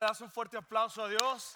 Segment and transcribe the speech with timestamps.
[0.00, 1.54] das un fuerte aplauso a Dios.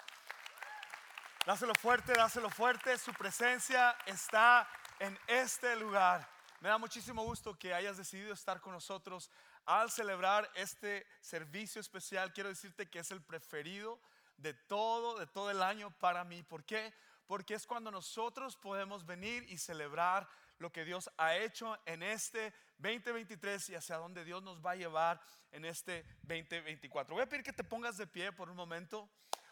[1.46, 2.98] Dáselo fuerte, dáselo fuerte.
[2.98, 6.29] Su presencia está en este lugar.
[6.61, 9.30] Me da muchísimo gusto que hayas decidido estar con nosotros
[9.65, 12.35] al celebrar este servicio especial.
[12.35, 13.99] Quiero decirte que es el preferido
[14.37, 16.42] de todo, de todo el año para mí.
[16.42, 16.92] ¿Por qué?
[17.27, 20.29] Porque es cuando nosotros podemos venir y celebrar
[20.65, 24.77] lo que Dios ha hecho en este 2023 y hacia dónde Dios nos va a
[24.77, 25.20] llevar
[25.52, 27.14] en este 2024.
[27.14, 29.10] Voy a pedir que te pongas de pie por un momento.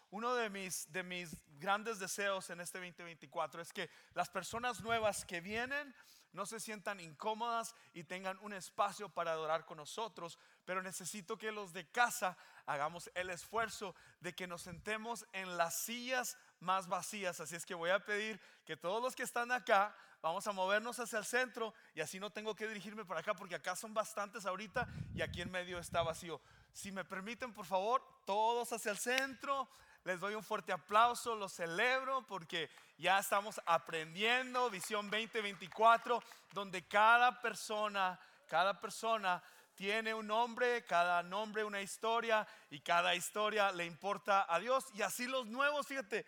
[0.08, 5.26] Uno de mis, de mis grandes deseos en este 2024 es que las personas nuevas
[5.26, 5.94] que vienen
[6.32, 11.52] no se sientan incómodas y tengan un espacio para adorar con nosotros, pero necesito que
[11.52, 17.38] los de casa hagamos el esfuerzo de que nos sentemos en las sillas más vacías.
[17.40, 20.98] Así es que voy a pedir que todos los que están acá vamos a movernos
[21.00, 24.46] hacia el centro y así no tengo que dirigirme para acá porque acá son bastantes
[24.46, 26.40] ahorita y aquí en medio está vacío.
[26.72, 29.68] Si me permiten, por favor, todos hacia el centro.
[30.04, 36.20] Les doy un fuerte aplauso, lo celebro porque ya estamos aprendiendo Visión 2024,
[36.52, 38.18] donde cada persona,
[38.48, 39.42] cada persona
[39.76, 44.86] tiene un nombre, cada nombre una historia y cada historia le importa a Dios.
[44.94, 46.26] Y así los nuevos, fíjate,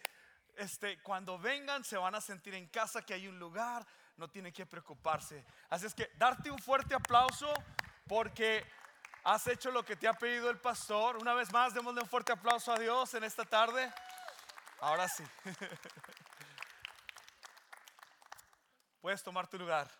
[0.57, 4.53] este, cuando vengan se van a sentir en casa, que hay un lugar, no tienen
[4.53, 5.45] que preocuparse.
[5.71, 7.53] Así es que darte un fuerte aplauso
[8.07, 8.65] porque
[9.25, 11.17] has hecho lo que te ha pedido el pastor.
[11.17, 13.93] Una vez más, démosle un fuerte aplauso a Dios en esta tarde.
[14.81, 15.25] Ahora sí.
[19.01, 19.91] Puedes tomar tu lugar.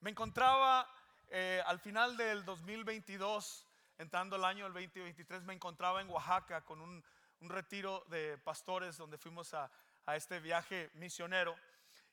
[0.00, 0.88] Me encontraba
[1.28, 3.66] eh, al final del 2022,
[3.98, 7.02] entrando el año del 2023, me encontraba en Oaxaca con un
[7.44, 9.70] un retiro de pastores donde fuimos a,
[10.14, 11.54] este viaje misionero.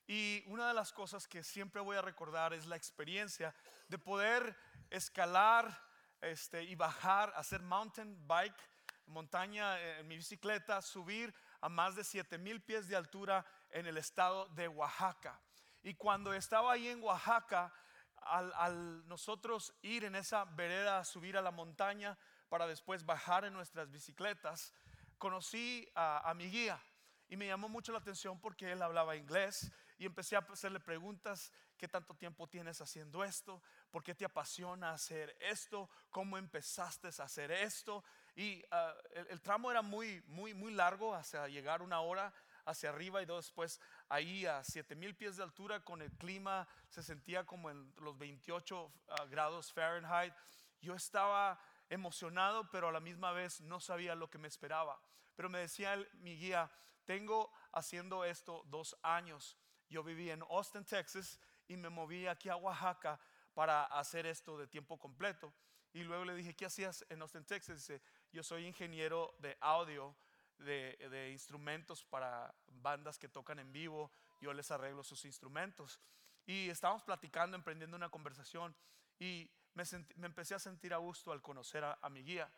[0.06, 3.54] Y una de las cosas que siempre voy a recordar es la experiencia
[3.88, 4.54] de poder
[4.90, 5.78] escalar
[6.20, 8.68] este, y bajar, hacer mountain bike,
[9.06, 13.86] montaña eh, en mi bicicleta, subir a más de 7 mil pies de altura en
[13.86, 15.40] el estado de Oaxaca.
[15.82, 17.72] Y cuando estaba ahí en Oaxaca,
[18.16, 22.18] al, al, nosotros ir en esa vereda a subir a la montaña
[22.50, 24.74] para después bajar en nuestras bicicletas,
[25.22, 26.82] conocí a, mi guía
[27.28, 31.52] y me llamó mucho la atención porque él hablaba inglés y empecé a hacerle preguntas,
[31.78, 33.62] ¿qué tanto tiempo tienes haciendo esto?
[33.92, 35.88] ¿Por qué te apasiona hacer esto?
[36.10, 38.02] ¿Cómo empezaste a hacer esto?
[38.34, 38.92] Y ah,
[39.30, 42.34] el, tramo era muy, muy, muy largo, hacia llegar una hora
[42.64, 47.46] hacia arriba y después ahí a 7000 pies de altura con el clima se sentía
[47.46, 50.34] como en los 28 ah, grados Fahrenheit.
[50.80, 51.60] Yo estaba
[51.92, 54.98] emocionado, pero a la misma vez no sabía lo que me esperaba.
[55.36, 56.70] Pero me decía mi guía,
[57.04, 59.58] tengo haciendo esto dos años.
[59.90, 61.38] Yo viví en Austin, Texas,
[61.68, 63.20] y me moví aquí a Oaxaca
[63.52, 65.52] para hacer esto de tiempo completo.
[65.92, 67.76] Y luego le dije, ¿qué hacías en Austin, Texas?
[67.76, 68.00] Dice,
[68.32, 70.16] yo soy ingeniero de audio,
[70.56, 74.10] de, de, instrumentos para bandas que tocan en vivo.
[74.40, 76.00] Yo les arreglo sus instrumentos.
[76.46, 78.74] Y estábamos platicando, emprendiendo una conversación.
[79.18, 79.84] Y me,
[80.26, 82.50] empecé a sentir a gusto al conocer a, mi guía.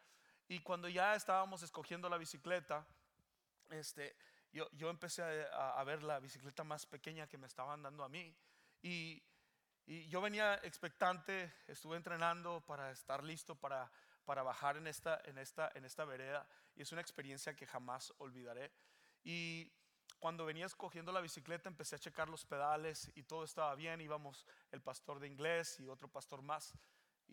[0.48, 2.86] Y cuando ya estábamos escogiendo la bicicleta,
[3.70, 4.16] este,
[4.52, 8.34] yo, yo empecé a, ver la bicicleta más pequeña que me estaban dando a mí.
[8.82, 9.22] Y,
[9.86, 13.90] y, yo venía expectante, estuve entrenando para estar listo para,
[14.24, 16.46] para bajar en esta, en, esta, en esta vereda.
[16.74, 18.72] Y es una experiencia que jamás olvidaré.
[19.22, 19.72] Y
[20.18, 24.00] cuando venía escogiendo la bicicleta empecé a checar los pedales y todo estaba bien.
[24.00, 26.74] Íbamos el pastor de inglés y otro pastor más.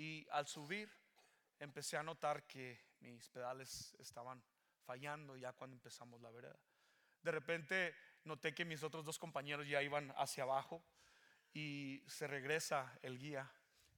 [0.01, 0.91] Y al subir
[1.59, 4.43] empecé a notar que mis pedales estaban
[4.83, 6.57] fallando ya cuando empezamos la vereda.
[7.21, 10.83] De repente noté que mis otros dos compañeros ya iban hacia abajo
[11.53, 13.47] y se regresa el guía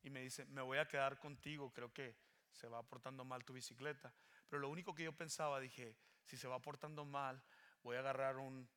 [0.02, 2.18] y me dice, me voy a quedar contigo, creo que
[2.52, 4.14] se va portando mal tu bicicleta.
[4.50, 7.41] Pero lo único que yo pensaba, dije, si se va portando mal,
[7.81, 8.68] voy a agarrar una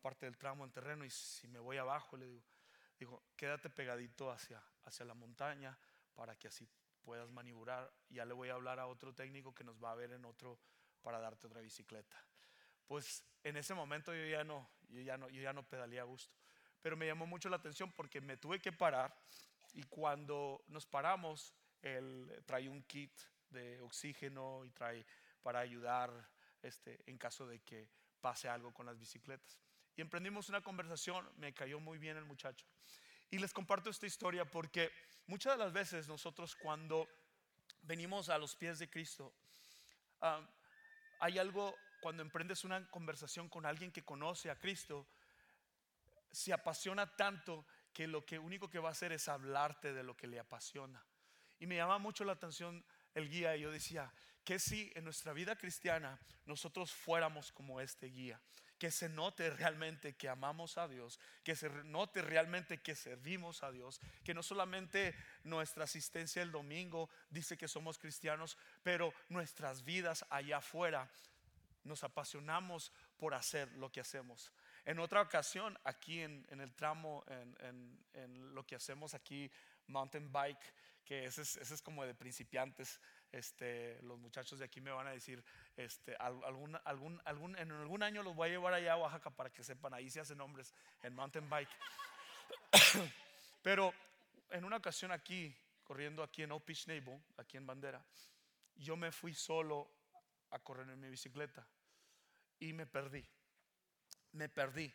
[0.00, 2.44] parte del tramo en terreno y si me voy abajo, le digo,
[2.98, 5.78] digo, quédate pegadito hacia, hacia la montaña
[6.14, 6.68] para que así
[7.02, 7.90] puedas maniobrar.
[8.08, 10.58] Ya le voy a hablar a otro técnico que nos va a ver en otro
[11.02, 12.22] para darte otra bicicleta.
[12.86, 16.04] Pues en ese momento yo ya no, yo ya no, yo ya no pedalé a
[16.04, 16.36] gusto.
[16.80, 19.14] Pero me llamó mucho la atención porque me tuve que parar
[19.74, 23.12] y cuando nos paramos, él trae un kit
[23.50, 25.06] de oxígeno y trae
[25.42, 26.10] para ayudar
[26.62, 27.88] este, en caso de que
[28.20, 29.58] pase algo con las bicicletas
[29.98, 31.28] y emprendimos una conversación.
[31.38, 32.64] Me cayó muy bien el muchacho.
[33.30, 34.92] Y les comparto esta historia porque
[35.26, 37.08] muchas de las veces nosotros cuando
[37.82, 39.34] venimos a los pies de Cristo,
[40.20, 40.40] ah,
[41.18, 45.04] hay algo, cuando emprendes una conversación con alguien que conoce a Cristo,
[46.30, 50.16] se apasiona tanto que lo que único que va a hacer es hablarte de lo
[50.16, 51.04] que le apasiona.
[51.58, 52.84] Y me llama mucho la atención
[53.14, 54.12] el guía y yo decía,
[54.44, 58.40] que si en nuestra vida cristiana nosotros fuéramos como este guía,
[58.78, 63.72] que se note realmente que amamos a Dios, que se note realmente que servimos a
[63.72, 65.14] Dios, que no solamente
[65.44, 71.10] nuestra asistencia el domingo dice que somos cristianos, pero nuestras vidas allá afuera
[71.84, 74.52] nos apasionamos por hacer lo que hacemos.
[74.84, 79.50] En otra ocasión, aquí en, el tramo, en, lo que hacemos aquí,
[79.86, 80.74] mountain bike,
[81.04, 83.00] que ese es como de principiantes,
[83.32, 85.44] este, los muchachos de aquí me van a decir,
[85.76, 89.50] este, algún, algún, algún, en algún año los voy a llevar allá a Oaxaca para
[89.50, 91.70] que sepan, ahí se hacen hombres en mountain bike.
[93.62, 93.92] Pero
[94.50, 95.54] en una ocasión aquí,
[95.84, 98.04] corriendo aquí en Opish Naval, aquí en Bandera,
[98.76, 99.90] yo me fui solo
[100.50, 101.66] a correr en mi bicicleta
[102.58, 103.26] y me perdí.
[104.32, 104.92] Me perdí.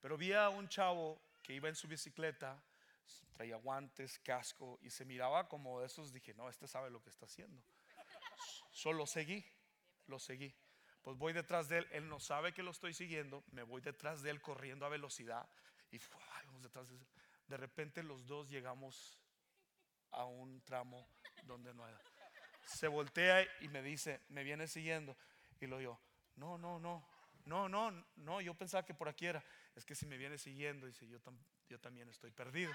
[0.00, 2.60] Pero vi a un chavo que iba en su bicicleta,
[3.32, 6.12] traía guantes, casco y se miraba como de esos.
[6.12, 7.62] Dije, no, este sabe lo que está haciendo.
[8.76, 9.42] Solo seguí,
[10.06, 10.54] lo seguí.
[11.00, 14.20] Pues voy detrás de él, él no sabe que lo estoy siguiendo, me voy detrás
[14.20, 15.48] de él corriendo a velocidad
[15.90, 15.98] y
[16.44, 17.06] vamos detrás de él.
[17.48, 19.18] De repente los dos llegamos
[20.10, 21.08] a un tramo
[21.44, 21.94] donde no hay.
[22.66, 25.16] Se voltea y me dice, me viene siguiendo.
[25.58, 25.98] Y lo yo,
[26.34, 27.08] no, no, no,
[27.46, 29.42] no, no, no, yo pensaba que por aquí era.
[29.74, 31.18] Es que si me viene siguiendo, dice, yo,
[31.70, 32.74] yo también estoy perdido.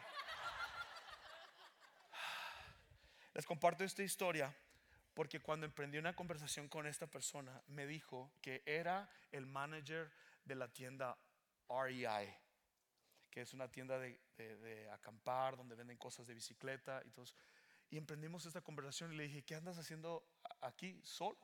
[3.35, 4.51] Les comparto esta historia
[5.13, 10.11] porque cuando emprendí una conversación con esta persona, me dijo que era el manager
[10.45, 11.17] de la tienda
[11.69, 12.33] REI,
[13.29, 17.25] que es una tienda de, acampar, donde venden cosas de bicicleta y todo.
[17.89, 20.25] Y emprendimos esta conversación y le dije, ¿qué andas haciendo
[20.61, 21.39] aquí solo?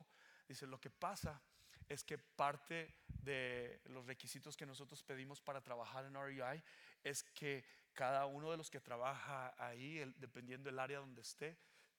[0.48, 1.42] Dice, lo que pasa
[1.90, 6.64] es que parte de los requisitos que nosotros pedimos para trabajar en REI
[7.04, 11.58] es que cada uno de los que trabaja ahí, dependiendo del área donde esté,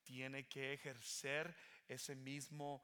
[0.08, 1.54] tiene que ejercer
[1.86, 2.82] ese mismo,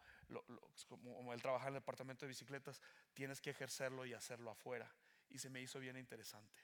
[0.87, 2.83] como él trabaja en el departamento de bicicletas,
[3.15, 4.95] tienes que ejercerlo y hacerlo afuera.
[5.31, 6.63] Y se me hizo bien interesante.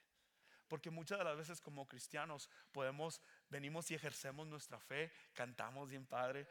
[0.68, 6.04] Porque muchas de las veces como cristianos podemos, venimos y ejercemos nuestra fe, cantamos bien
[6.04, 6.46] padre,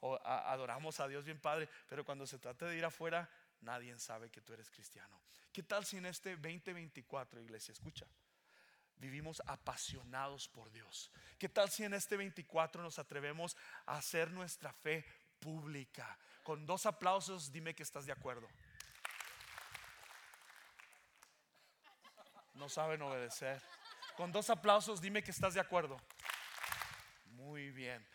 [0.00, 3.28] o adoramos a Dios bien padre, pero cuando se trata de ir afuera,
[3.60, 5.20] nadie sabe que tú eres cristiano.
[5.52, 8.06] ¿Qué tal si en este 2024, iglesia, escucha?
[9.00, 11.10] Vivimos apasionados por Dios.
[11.38, 13.56] ¿Qué tal si en este 24 nos atrevemos
[13.86, 15.04] a hacer nuestra fe
[15.40, 16.18] pública?
[16.44, 18.46] Con dos aplausos, dime que estás de acuerdo.
[22.54, 23.62] No saben obedecer.
[24.16, 25.96] Con dos aplausos, dime que estás de acuerdo.
[27.24, 28.06] Muy bien.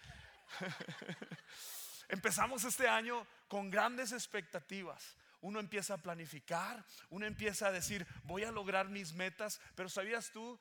[2.09, 8.43] Empezamos este año con grandes expectativas uno empieza a planificar, uno empieza a decir, voy
[8.43, 10.59] a lograr mis metas, pero ¿sabías tú?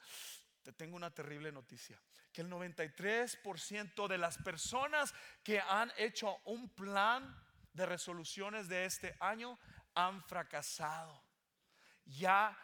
[0.62, 1.98] Te tengo una terrible noticia,
[2.30, 7.34] que el 93% de las personas que han hecho un plan
[7.72, 9.58] de resoluciones de este año
[9.94, 11.18] han fracasado.
[12.04, 12.54] Ya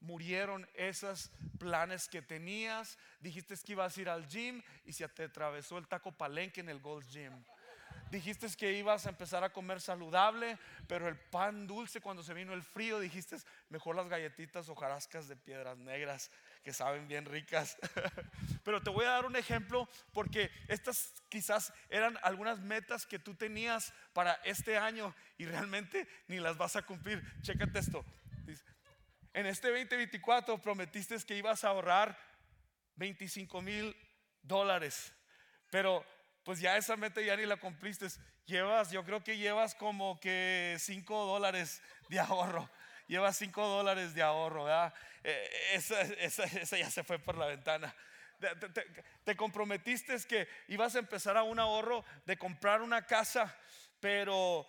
[0.00, 2.98] murieron esos planes que tenías.
[3.20, 6.68] Dijiste que ibas a ir al gym y se te atravesó el taco palenque en
[6.68, 7.44] el Gold Gym.
[8.10, 10.58] Dijiste que ibas a empezar a comer saludable,
[10.88, 13.36] pero el pan dulce cuando se vino el frío, dijiste
[13.68, 16.28] mejor las galletitas o jarascas de piedras negras
[16.64, 17.78] que saben bien ricas.
[18.64, 23.36] pero te voy a dar un ejemplo porque estas quizás eran algunas metas que tú
[23.36, 27.22] tenías para este año y realmente ni las vas a cumplir.
[27.42, 28.04] Chécate esto.
[29.32, 32.18] En este 2024 prometiste que ibas a ahorrar
[32.96, 33.96] 25 mil
[34.42, 35.12] dólares,
[35.70, 36.04] pero
[36.50, 38.08] pues ya esa meta ya ni la cumpliste.
[38.44, 42.68] Llevas, yo creo que llevas como que 5 dólares de ahorro.
[43.06, 44.92] Llevas 5 dólares de ahorro, ¿verdad?
[45.22, 47.94] Eh, esa, ya se fue por la ventana.
[48.40, 48.84] Te,
[49.22, 53.56] te, comprometiste que ibas a empezar a un ahorro de comprar una casa,
[54.00, 54.66] pero,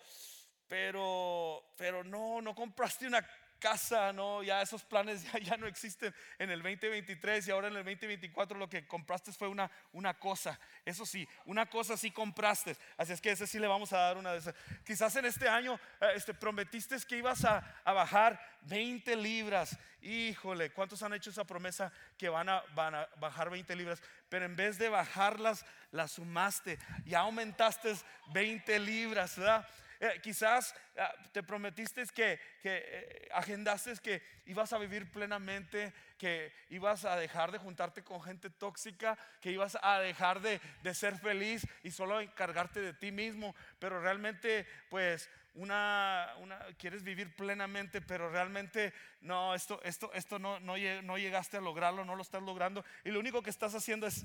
[0.68, 3.26] pero, pero no, no compraste una
[3.62, 7.76] casa, no, ya esos planes ya, ya, no existen en el 2023 y ahora en
[7.76, 10.58] el 2024 lo que compraste fue una, una cosa.
[10.84, 12.76] Eso sí, una cosa sí compraste.
[12.96, 14.54] Así es que ese sí le vamos a dar una de esas.
[14.84, 19.78] Quizás en este año eh, este, prometiste que ibas a, a, bajar 20 libras.
[20.02, 24.02] Híjole, ¿cuántos han hecho esa promesa que van a, van a bajar 20 libras?
[24.28, 27.94] Pero en vez de bajarlas, las sumaste y aumentaste
[28.32, 29.68] 20 libras, ¿verdad?
[30.02, 36.52] Eh, quizás ah, te prometiste que, que eh, agendaste que ibas a vivir plenamente, que
[36.70, 41.16] ibas a dejar de juntarte con gente tóxica, que ibas a dejar de, de ser
[41.18, 48.00] feliz y solo encargarte de ti mismo, pero realmente pues una, una, quieres vivir plenamente,
[48.00, 52.42] pero realmente no, esto, esto, esto no, no, no, llegaste a lograrlo, no lo estás
[52.42, 52.84] logrando.
[53.04, 54.24] Y lo único que estás haciendo es,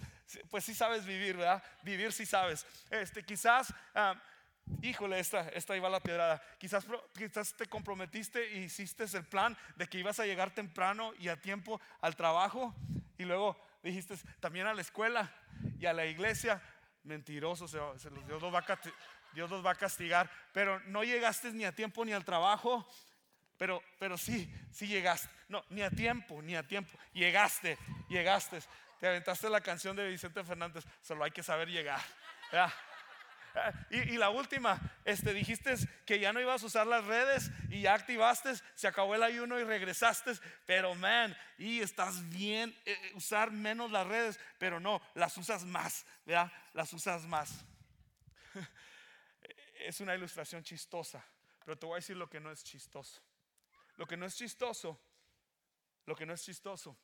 [0.49, 1.61] pues sí sabes vivir, ¿verdad?
[1.83, 2.65] Vivir sí sabes.
[2.89, 4.19] Este, quizás ah,
[4.81, 6.41] híjole, esta, esta iba la piedrada.
[6.57, 11.29] Quizás, quizás te comprometiste y hiciste el plan de que ibas a llegar temprano y
[11.29, 12.75] a tiempo al trabajo
[13.17, 15.31] y luego dijiste también a la escuela
[15.79, 16.61] y a la iglesia.
[17.03, 20.29] Mentiroso, se, Dios, los Dios los va a castigar.
[20.51, 22.87] Pero no llegaste ni a tiempo ni al trabajo.
[23.57, 25.29] Pero, pero sí, sí llegaste.
[25.47, 26.97] No, ni a tiempo, ni a tiempo.
[27.13, 27.77] Llegaste,
[28.09, 28.59] llegaste.
[28.99, 30.85] Te aventaste la canción de Vicente Fernández.
[31.01, 32.01] Solo hay que saber llegar.
[33.89, 37.93] Y, la última, este, dijiste que ya no ibas a usar las redes y ya
[37.93, 40.33] activaste, se acabó el ayuno y regresaste,
[40.65, 45.65] pero man, y estás bien, eh, eh, usar menos las redes, pero no, las usas
[45.65, 46.51] más, ¿verdad?
[46.73, 47.63] Las usas más.
[49.79, 51.23] Es una ilustración chistosa,
[51.63, 53.21] pero te voy a decir lo que no es chistoso.
[53.95, 54.99] Lo que no es chistoso,
[56.05, 56.97] lo que no es chistoso,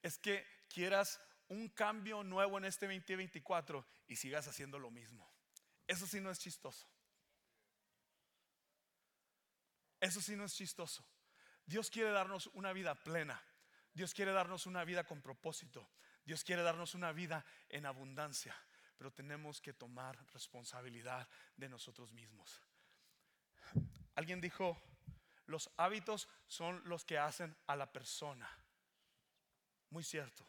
[0.00, 5.30] es que quieras un cambio nuevo en este 2024 y sigas haciendo lo mismo.
[5.86, 6.86] Eso sí no es chistoso.
[10.00, 11.04] Eso sí no es chistoso.
[11.66, 13.42] Dios quiere darnos una vida plena.
[13.92, 15.88] Dios quiere darnos una vida con propósito.
[16.24, 18.54] Dios quiere darnos una vida en abundancia.
[18.96, 22.60] Pero tenemos que tomar responsabilidad de nosotros mismos.
[24.14, 24.80] Alguien dijo,
[25.46, 28.48] los hábitos son los que hacen a la persona.
[29.90, 30.46] Muy cierto.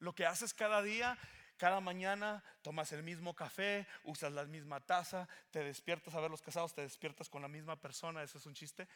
[0.00, 1.18] Lo que haces cada día,
[1.56, 6.42] cada mañana tomas el mismo café, usas la misma taza, te despiertas a ver los
[6.42, 8.88] casados, te despiertas con la misma persona, eso es un chiste,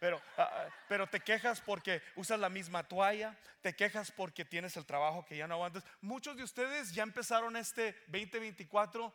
[0.00, 4.76] pero, ah, ah, pero te quejas porque usas la misma toalla, te quejas porque tienes
[4.76, 5.84] el trabajo que ya no aguantas.
[6.00, 9.14] Muchos de ustedes ya empezaron este 2024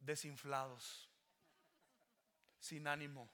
[0.00, 1.08] desinflados,
[2.58, 3.30] sin ánimo,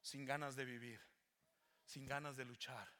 [0.00, 1.00] sin ganas de vivir,
[1.84, 2.97] sin ganas de luchar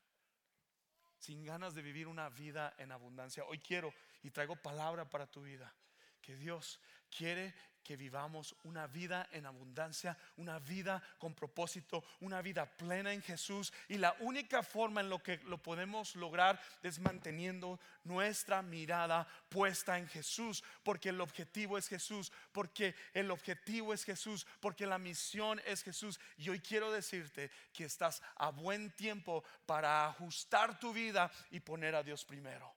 [1.19, 3.45] sin ganas de vivir una vida en abundancia.
[3.45, 5.75] Hoy quiero y traigo palabra para tu vida.
[6.21, 7.55] Que Dios quiere
[7.89, 13.73] que vivamos una vida en abundancia, una vida con propósito, una vida plena en Jesús.
[13.89, 19.97] Y la única forma en lo que lo podemos lograr es manteniendo nuestra mirada puesta
[19.97, 25.59] en Jesús, porque el objetivo es Jesús, porque el objetivo es Jesús, porque la misión
[25.65, 26.21] es Jesús.
[26.37, 31.95] Y hoy quiero decirte que estás a buen tiempo para ajustar tu vida y poner
[31.95, 32.71] a Dios primero.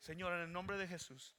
[0.00, 1.34] Señor, en el nombre de Jesús.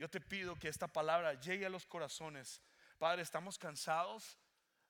[0.00, 2.62] Yo te pido que esta palabra llegue a los corazones.
[2.96, 4.38] Padre, estamos cansados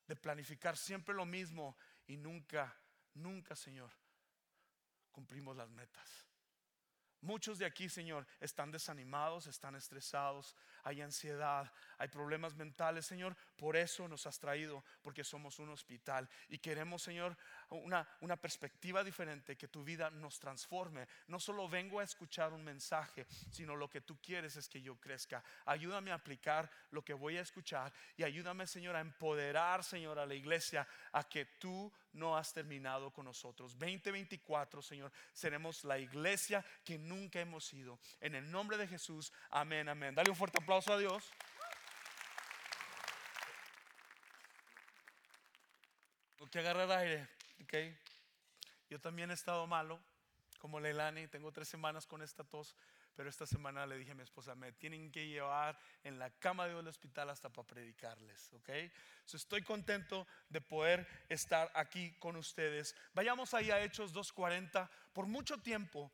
[0.06, 1.76] de planificar siempre lo mismo
[2.06, 2.72] y nunca,
[3.14, 3.90] nunca, Señor,
[5.10, 6.28] cumplimos las metas.
[7.22, 13.36] Muchos de aquí, Señor, están desanimados, están estresados, hay ansiedad, hay problemas mentales, Señor.
[13.56, 17.36] Por eso nos has traído, porque somos un hospital y queremos, Señor,
[17.68, 21.06] una, una perspectiva diferente, que tu vida nos transforme.
[21.28, 24.96] No solo vengo a escuchar un mensaje, sino lo que tú quieres es que yo
[24.96, 25.42] crezca.
[25.66, 30.26] Ayúdame a aplicar lo que voy a escuchar y ayúdame, Señor, a empoderar, Señor, a
[30.26, 33.78] la iglesia a que tú no has terminado con nosotros.
[33.78, 37.98] 2024, Señor, seremos la iglesia que nunca hemos sido.
[38.20, 40.14] En el nombre de Jesús, amén, amén.
[40.14, 41.32] Dale un fuerte aplauso a Dios.
[46.48, 47.28] que agarrar aire,
[47.62, 47.74] ¿ok?
[48.88, 50.00] Yo también he estado malo,
[50.58, 52.76] como Leilani, tengo tres semanas con esta tos,
[53.16, 56.68] pero esta semana le dije a mi esposa, me tienen que llevar en la cama
[56.68, 58.68] del hospital hasta para predicarles, ¿ok?
[59.32, 62.94] estoy contento de poder estar aquí con ustedes.
[63.12, 64.88] Vayamos ahí a Hechos 2.40.
[65.12, 66.12] Por mucho tiempo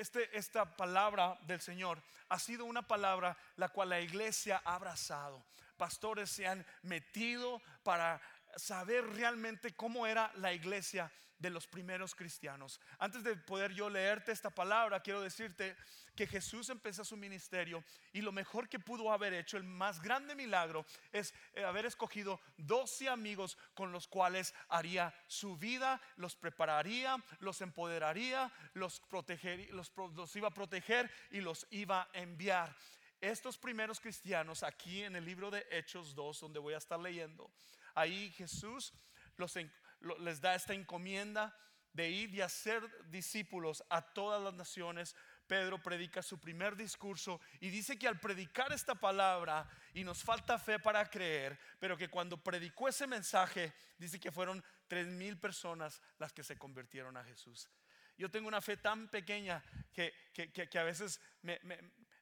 [0.00, 5.42] este, esta palabra del Señor ha sido una palabra la cual la iglesia ha abrazado.
[5.76, 8.20] Pastores se han metido para
[8.56, 12.80] saber realmente cómo era la iglesia de los primeros cristianos.
[12.98, 15.76] Antes de poder yo leerte esta palabra, quiero decirte
[16.14, 20.34] que Jesús empezó su ministerio y lo mejor que pudo haber hecho, el más grande
[20.34, 27.22] milagro, es eh, haber escogido 12 amigos con los cuales haría su vida, los prepararía,
[27.40, 32.74] los empoderaría, los, protegería, los, los iba a proteger y los iba a enviar.
[33.20, 37.50] Estos primeros cristianos, aquí en el libro de Hechos 2, donde voy a estar leyendo,
[37.94, 38.92] ahí Jesús
[40.20, 41.56] les da esta encomienda
[41.92, 45.14] de ir y hacer discípulos a todas las naciones.
[45.46, 50.58] Pedro predica su primer discurso y dice que al predicar esta palabra, y nos falta
[50.58, 56.00] fe para creer, pero que cuando predicó ese mensaje, dice que fueron tres mil personas
[56.18, 57.68] las que se convirtieron a Jesús.
[58.16, 61.20] Yo tengo una fe tan pequeña que, que, a veces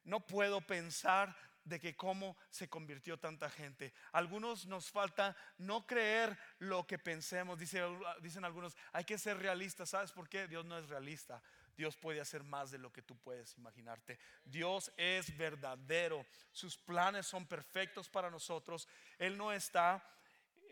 [0.03, 3.93] no puedo pensar de que cómo se convirtió tanta gente.
[4.11, 7.59] Algunos nos falta no creer lo que pensemos.
[7.59, 9.89] dicen algunos, hay que ser realistas.
[9.89, 10.47] ¿Sabes por qué?
[10.47, 11.41] Dios no es realista.
[11.75, 14.19] Dios puede hacer más de lo que tú puedes imaginarte.
[14.43, 16.25] Dios es verdadero.
[16.51, 18.87] Sus planes son perfectos para nosotros.
[19.17, 20.03] Él no está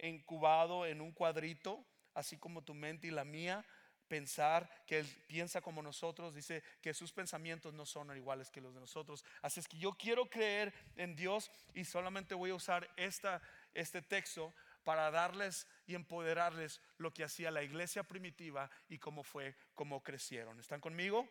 [0.04, 1.84] incubado en un cuadrito,
[2.14, 3.66] así como tu mente y la mía.
[4.12, 8.74] Pensar que Él piensa como nosotros, dice que sus pensamientos no son iguales que los
[8.74, 9.24] de nosotros.
[9.42, 13.42] Así es que yo quiero creer en Dios y solamente voy a usar esta,
[13.74, 14.54] este texto
[14.84, 20.60] para darles y empoderarles lo que hacía la iglesia primitiva y cómo fue, cómo crecieron.
[20.60, 21.26] ¿Están conmigo?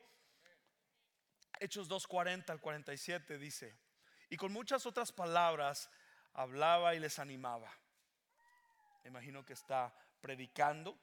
[1.58, 3.76] Hechos 2.40 al 47 dice,
[4.30, 5.90] y con muchas otras palabras
[6.32, 7.70] hablaba y les animaba.
[9.04, 10.98] Me imagino que está predicando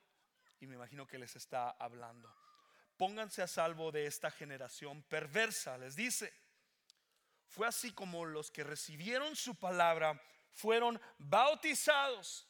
[0.59, 2.33] y me imagino que les está hablando.
[2.97, 6.33] Pónganse a salvo de esta generación perversa, les dice.
[7.47, 10.21] Fue así como los que recibieron su palabra
[10.51, 12.47] fueron bautizados.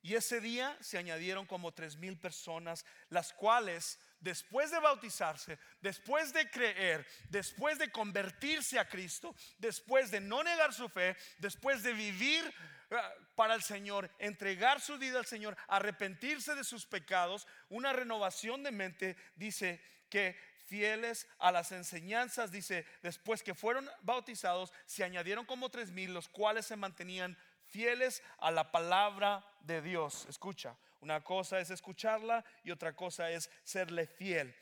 [0.00, 6.32] Y ese día se añadieron como tres mil personas, las cuales después de bautizarse, después
[6.32, 11.92] de creer, después de convertirse a Cristo, después de no negar su fe, después de
[11.92, 12.52] vivir
[12.90, 18.62] ah, para el Señor, entregar su vida al Señor, arrepentirse de sus pecados, una renovación
[18.62, 25.46] de mente, dice que fieles a las enseñanzas, dice, después que fueron bautizados, se añadieron
[25.46, 30.26] como tres mil, los cuales se mantenían fieles a la palabra de Dios.
[30.28, 34.54] Escucha, una cosa es escucharla y otra cosa es serle fiel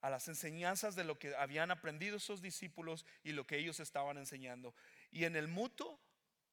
[0.00, 4.16] a las enseñanzas de lo que habían aprendido esos discípulos y lo que ellos estaban
[4.18, 4.74] enseñando.
[5.10, 6.00] Y en el mutuo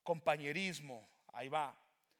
[0.04, 1.76] compañerismo, ahí va,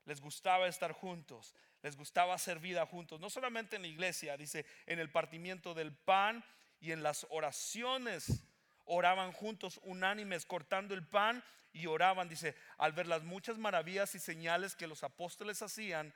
[0.06, 4.66] les gustaba estar juntos, les gustaba hacer vida juntos, no solamente en la iglesia, dice,
[4.86, 6.44] en el partimiento del pan
[6.80, 8.44] y en las oraciones
[8.86, 14.20] oraban juntos unánimes cortando el pan y oraban, dice, al ver las muchas maravillas y
[14.20, 16.14] señales que los apóstoles hacían,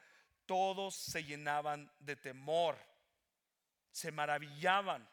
[0.51, 2.77] todos se llenaban de temor,
[3.89, 5.07] se maravillaban,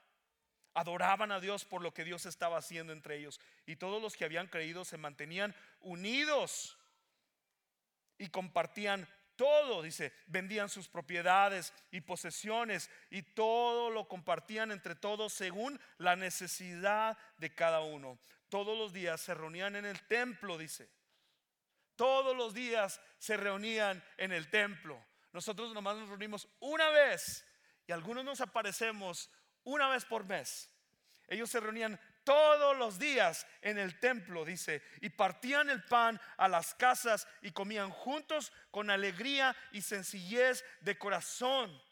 [0.74, 3.38] adoraban a Dios por lo que Dios estaba haciendo entre ellos.
[3.64, 6.76] Y todos los que habían creído se mantenían unidos
[8.18, 15.32] y compartían todo, dice, vendían sus propiedades y posesiones y todo lo compartían entre todos
[15.32, 18.18] según la necesidad de cada uno.
[18.48, 20.90] Todos los días se reunían en el templo, dice.
[21.94, 25.00] Todos los días se reunían en el templo.
[25.32, 27.44] Nosotros nomás nos reunimos una vez
[27.86, 29.30] y algunos nos aparecemos
[29.64, 30.70] una vez por mes.
[31.26, 36.48] Ellos se reunían todos los días en el templo, dice, y partían el pan a
[36.48, 41.82] las casas y comían juntos con alegría y sencillez de corazón.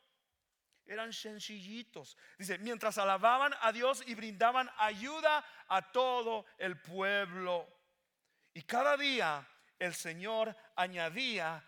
[0.87, 2.16] Eran sencillitos.
[2.38, 7.66] Dice, mientras alababan a Dios y brindaban ayuda a todo el pueblo.
[8.55, 9.46] Y cada día
[9.79, 11.62] el Señor añadía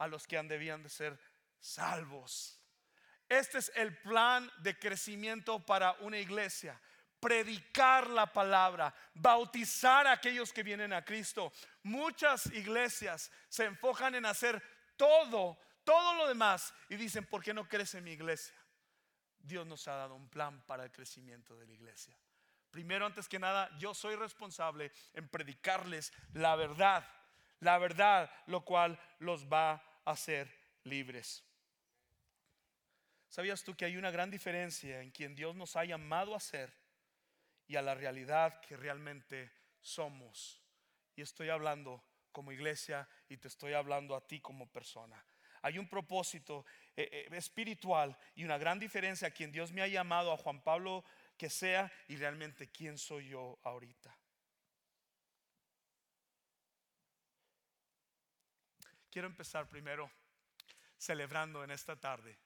[0.00, 1.20] a los que debían de ser
[1.60, 2.58] salvos.
[3.28, 6.80] Este es el plan de crecimiento para una iglesia
[7.20, 11.52] predicar la palabra, bautizar a aquellos que vienen a Cristo.
[11.82, 14.60] Muchas iglesias se enfocan en hacer
[14.96, 18.56] todo, todo lo demás y dicen, ¿por qué no crece mi iglesia?
[19.38, 22.16] Dios nos ha dado un plan para el crecimiento de la iglesia.
[22.70, 27.06] Primero, antes que nada, yo soy responsable en predicarles la verdad,
[27.60, 30.50] la verdad, lo cual los va a hacer
[30.84, 31.44] libres.
[33.28, 36.72] ¿Sabías tú que hay una gran diferencia en quien Dios nos ha llamado a ser
[37.70, 40.60] y a la realidad que realmente somos.
[41.14, 45.24] Y estoy hablando como iglesia y te estoy hablando a ti como persona.
[45.62, 46.64] Hay un propósito
[46.96, 50.64] eh, eh, espiritual y una gran diferencia a quien Dios me ha llamado a Juan
[50.64, 51.04] Pablo
[51.36, 54.19] que sea y realmente quién soy yo ahorita.
[59.10, 60.10] Quiero empezar primero
[60.96, 62.38] celebrando en esta tarde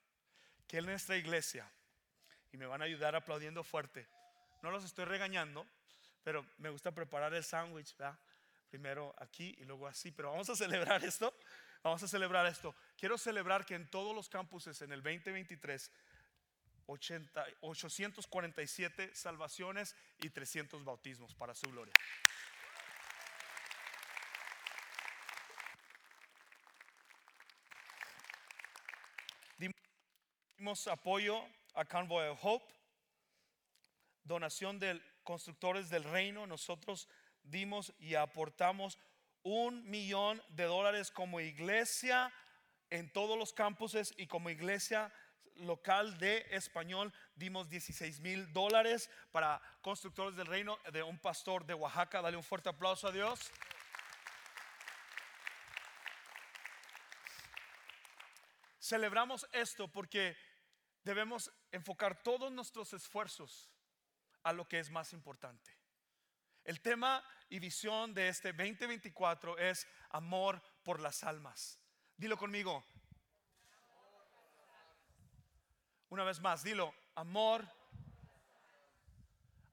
[0.66, 1.70] que en nuestra iglesia,
[2.53, 4.07] y me van a ayudar aplaudiendo fuerte,
[4.62, 5.66] no los estoy regañando,
[6.22, 7.94] pero me gusta preparar el sándwich,
[8.70, 11.33] Primero aquí y luego así, pero vamos a celebrar esto.
[11.85, 12.74] Vamos a celebrar esto.
[12.96, 15.92] Quiero celebrar que en todos los campuses en el 2023
[16.87, 21.94] 80, 847 salvaciones y 300 bautismos para su gloria.
[30.57, 32.75] Dimos apoyo a Convoy of Hope
[34.25, 37.09] donación de constructores del reino, nosotros
[37.43, 38.99] dimos y aportamos
[39.43, 42.33] un millón de dólares como iglesia
[42.90, 45.12] en todos los campuses y como iglesia
[45.57, 51.75] local de español dimos 16 mil dólares para constructores del reino de un pastor de
[51.75, 52.23] Oaxaca.
[52.23, 53.51] Dale un fuerte aplauso a Dios.
[58.85, 60.37] Celebramos esto porque
[61.03, 63.70] debemos enfocar todos nuestros esfuerzos
[64.42, 65.75] a lo que es más importante.
[66.64, 71.81] El tema y visión de este 2024 es amor por las almas.
[72.14, 72.85] Dilo conmigo.
[76.11, 77.66] Una vez más, dilo, amor,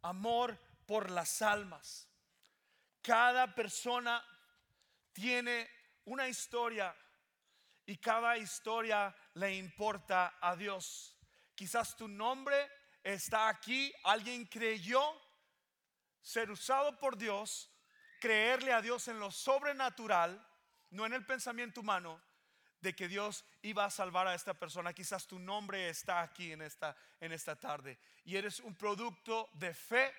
[0.03, 2.07] amor por las almas.
[3.01, 4.23] Cada persona
[5.11, 5.69] tiene
[6.05, 6.95] una historia
[7.91, 11.13] y cada historia le importa a Dios.
[11.53, 12.55] Quizás tu nombre
[13.03, 15.01] está aquí, alguien creyó
[16.21, 17.69] ser usado por Dios,
[18.21, 20.41] creerle a Dios en lo sobrenatural,
[20.91, 22.21] no en el pensamiento humano,
[22.79, 24.93] de que Dios iba a salvar a esta persona.
[24.93, 29.73] Quizás tu nombre está aquí en esta, en esta tarde y eres un producto de
[29.73, 30.13] fe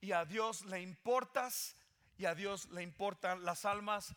[0.00, 1.74] y a Dios le importas
[2.16, 4.14] y a Dios le importan las almas.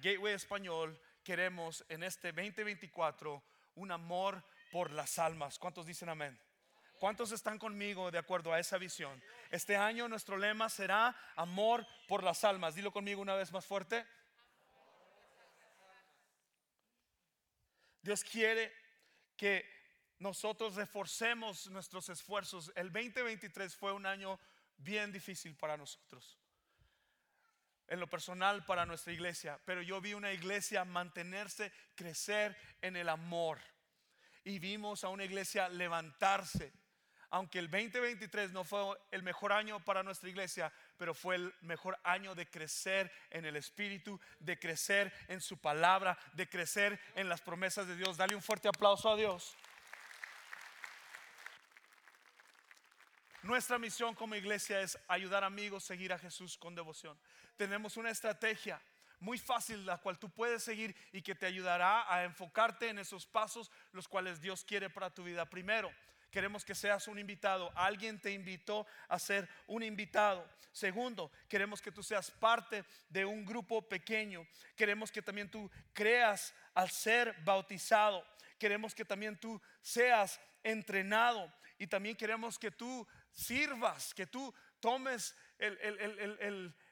[0.00, 3.42] Gateway Español queremos en este 2024
[3.76, 5.58] un amor por las almas.
[5.58, 6.38] ¿Cuántos dicen amén?
[7.00, 9.22] ¿Cuántos están conmigo de acuerdo a esa visión?
[9.50, 12.74] Este año nuestro lema será amor por las almas.
[12.74, 14.06] Dilo conmigo una vez más fuerte.
[18.00, 18.72] Dios quiere
[19.36, 19.64] que
[20.18, 22.70] nosotros reforcemos nuestros esfuerzos.
[22.76, 24.38] El 2023 fue un año
[24.76, 26.38] bien difícil para nosotros.
[27.88, 33.08] En lo personal para nuestra iglesia, pero yo vi una iglesia mantenerse, crecer en el
[33.08, 33.58] amor.
[34.42, 36.72] Y vimos a una iglesia levantarse
[37.34, 41.98] aunque el 2023 no fue el mejor año para nuestra iglesia, pero fue el mejor
[42.04, 47.40] año de crecer en el Espíritu, de crecer en su palabra, de crecer en las
[47.40, 48.16] promesas de Dios.
[48.16, 49.56] Dale un fuerte aplauso a Dios.
[53.44, 57.14] Nuestra misión como iglesia es ayudar amigos a seguir a Jesús con devoción.
[57.58, 58.80] Tenemos una estrategia
[59.20, 63.26] muy fácil la cual tú puedes seguir y que te ayudará a enfocarte en esos
[63.26, 65.44] pasos los cuales Dios quiere para tu vida.
[65.44, 65.92] Primero,
[66.30, 67.70] Queremos que seas un invitado.
[67.76, 70.44] Alguien te invitó a ser un invitado.
[70.72, 74.44] Segundo, queremos que tú seas parte de un grupo pequeño.
[74.74, 78.26] Queremos que también tú creas al ser bautizado.
[78.58, 81.54] Queremos que también tú seas entrenado.
[81.78, 85.34] Y también queremos que tú sirvas, que tú tomes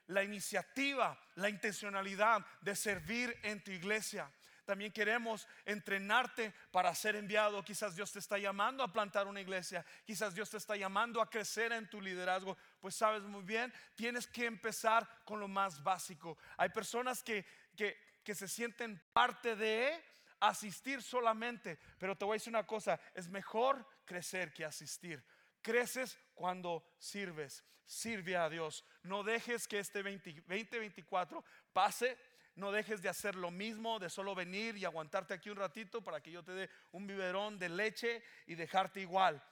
[0.07, 4.31] la iniciativa, la intencionalidad de servir en tu iglesia.
[4.65, 7.63] También queremos entrenarte para ser enviado.
[7.63, 9.85] Quizás Dios te está llamando a plantar una iglesia.
[10.05, 12.57] Quizás Dios te está llamando a crecer en tu liderazgo.
[12.79, 16.37] Pues sabes muy bien, tienes que empezar con lo más básico.
[16.57, 20.01] Hay personas que, que, se sienten parte de
[20.39, 21.77] asistir solamente.
[21.99, 25.21] Pero te voy a decir una cosa, es mejor crecer que asistir.
[25.61, 27.63] Creces cuando sirves.
[27.85, 28.85] Sirve a Dios.
[29.03, 31.43] No dejes que este 2024
[31.73, 32.17] pase
[32.55, 36.21] no dejes de hacer lo mismo, de solo venir y aguantarte aquí un ratito para
[36.21, 39.43] que yo te dé un biberón de leche y dejarte igual.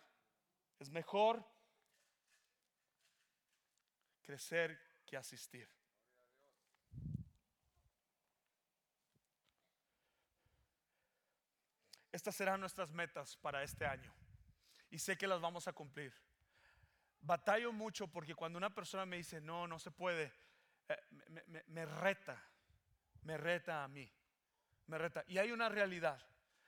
[0.80, 1.44] Es mejor
[4.22, 5.68] crecer que asistir.
[12.12, 14.14] Estas serán nuestras metas para este año
[14.90, 16.14] y sé que las vamos a cumplir.
[17.22, 20.32] Batallo mucho porque cuando una persona me dice, no, no se puede,
[20.90, 20.98] eh,
[21.68, 22.42] me reta
[23.24, 24.10] me reta a mí.
[24.88, 25.24] Me reta.
[25.28, 26.22] Y hay una realidad.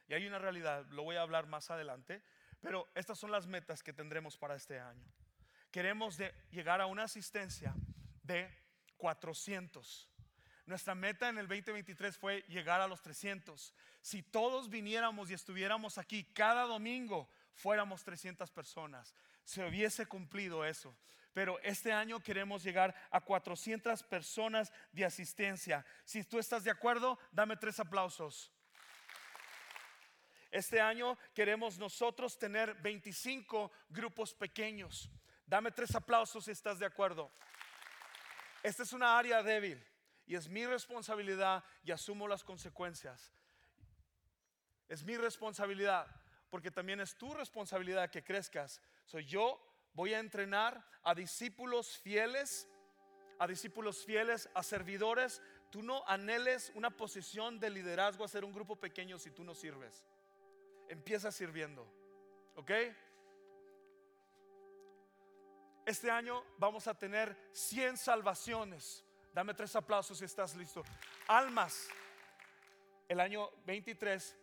[0.08, 2.22] Y hay una realidad, lo voy a hablar más adelante,
[2.62, 5.08] pero estas son las metas que tendremos para este año.
[5.72, 6.20] Queremos
[6.52, 7.74] llegar a una asistencia
[8.22, 8.54] de
[8.98, 10.10] 400.
[10.66, 13.74] Nuestra meta en el 2023 fue llegar a los 300.
[14.02, 19.16] Si todos viniéramos y estuviéramos aquí cada domingo, fuéramos 300 personas.
[19.44, 20.96] Se hubiese cumplido eso
[21.34, 25.84] pero este año queremos llegar a 400 personas de asistencia.
[26.06, 28.52] Si tú estás de acuerdo, dame tres aplausos.
[30.52, 35.10] Este año queremos nosotros tener 25 grupos pequeños.
[35.48, 37.32] Dame tres aplausos si estás de acuerdo.
[38.62, 39.84] Esta es una área débil
[40.28, 43.34] y es mi responsabilidad y asumo las consecuencias.
[44.88, 46.06] Es mi responsabilidad
[46.52, 48.80] porque también es tu responsabilidad que crezcas.
[49.06, 49.60] Soy yo
[49.94, 52.68] voy a entrenar a discípulos fieles,
[53.40, 55.42] a discípulos fieles, a servidores.
[55.70, 59.54] Tú no anheles una posición de liderazgo a ser un grupo pequeño si tú no
[59.54, 60.04] sirves.
[60.88, 61.88] Empieza sirviendo.
[62.56, 62.72] ¿Ok?
[65.86, 69.04] Este año vamos a tener 100 salvaciones.
[69.34, 70.84] Dame tres aplausos si estás listo.
[71.28, 71.90] Almas.
[73.10, 74.38] El año 23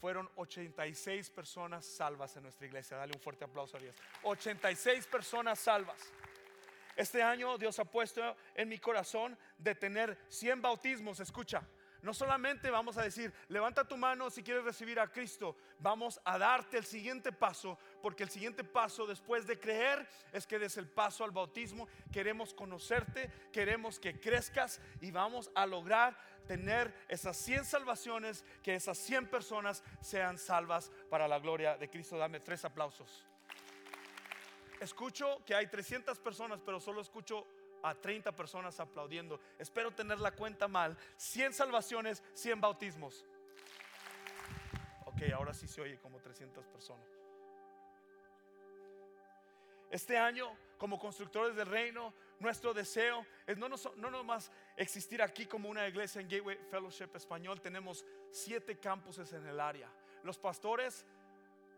[0.00, 2.96] fueron 86 personas salvas en nuestra iglesia.
[2.96, 3.94] Dale un fuerte aplauso a Dios.
[4.22, 6.00] 86 personas salvas.
[6.96, 11.20] Este año Dios ha puesto en mi corazón de tener 100 bautismos.
[11.20, 11.62] Escucha,
[12.02, 16.38] No solamente vamos a decir, levanta tu mano si quieres recibir a Cristo, vamos a
[16.38, 20.88] darte el siguiente paso, porque el siguiente paso después de creer es que des el
[20.88, 21.88] paso al bautismo.
[22.10, 28.98] Queremos conocerte, queremos que crezcas y vamos a lograr tener esas 100 salvaciones, que esas
[28.98, 32.16] 100 personas sean salvas para la gloria de Cristo.
[32.16, 33.24] Dame tres aplausos.
[34.80, 37.46] Escucho que hay 300 personas, pero solo escucho
[37.82, 39.40] a 30 personas aplaudiendo.
[39.58, 40.96] Espero tener la cuenta mal.
[41.16, 43.24] 100 salvaciones, 100 bautismos.
[45.06, 47.06] Ok, ahora sí se oye como 300 personas.
[49.90, 55.68] Este año, como constructores del reino, nuestro deseo es no, no nomás existir aquí como
[55.68, 57.60] una iglesia en Gateway Fellowship Español.
[57.60, 59.90] Tenemos siete campuses en el área.
[60.22, 61.04] Los pastores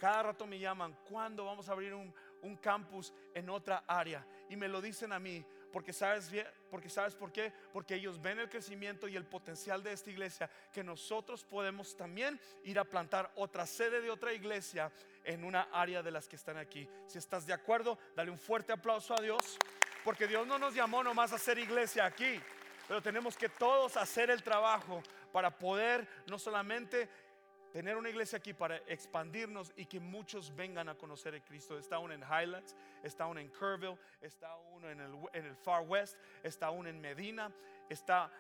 [0.03, 2.13] cada rato me llaman, ¿cuándo vamos a abrir un,
[2.43, 4.27] un campus en otra área?
[4.49, 7.53] Y me lo dicen a mí, porque sabes bien, porque sabes por qué?
[7.73, 12.39] Porque ellos ven el crecimiento y el potencial de esta iglesia que nosotros podemos también
[12.65, 14.93] ir a plantar otra sede de otra iglesia
[15.25, 16.89] en una área de las que están aquí.
[17.07, 19.59] Si estás de acuerdo, dale un fuerte aplauso a Dios,
[20.05, 22.41] porque Dios no nos llamó nomás a hacer iglesia aquí,
[22.87, 27.09] pero tenemos que todos hacer el trabajo para poder no solamente
[27.73, 31.79] tener una iglesia aquí para expandirnos y que muchos vengan a conocer a Cristo.
[31.79, 36.71] Está uno en Highlands, está uno en Kerrville, está uno en el, Far West, está
[36.71, 37.51] uno en Medina,
[37.89, 38.31] está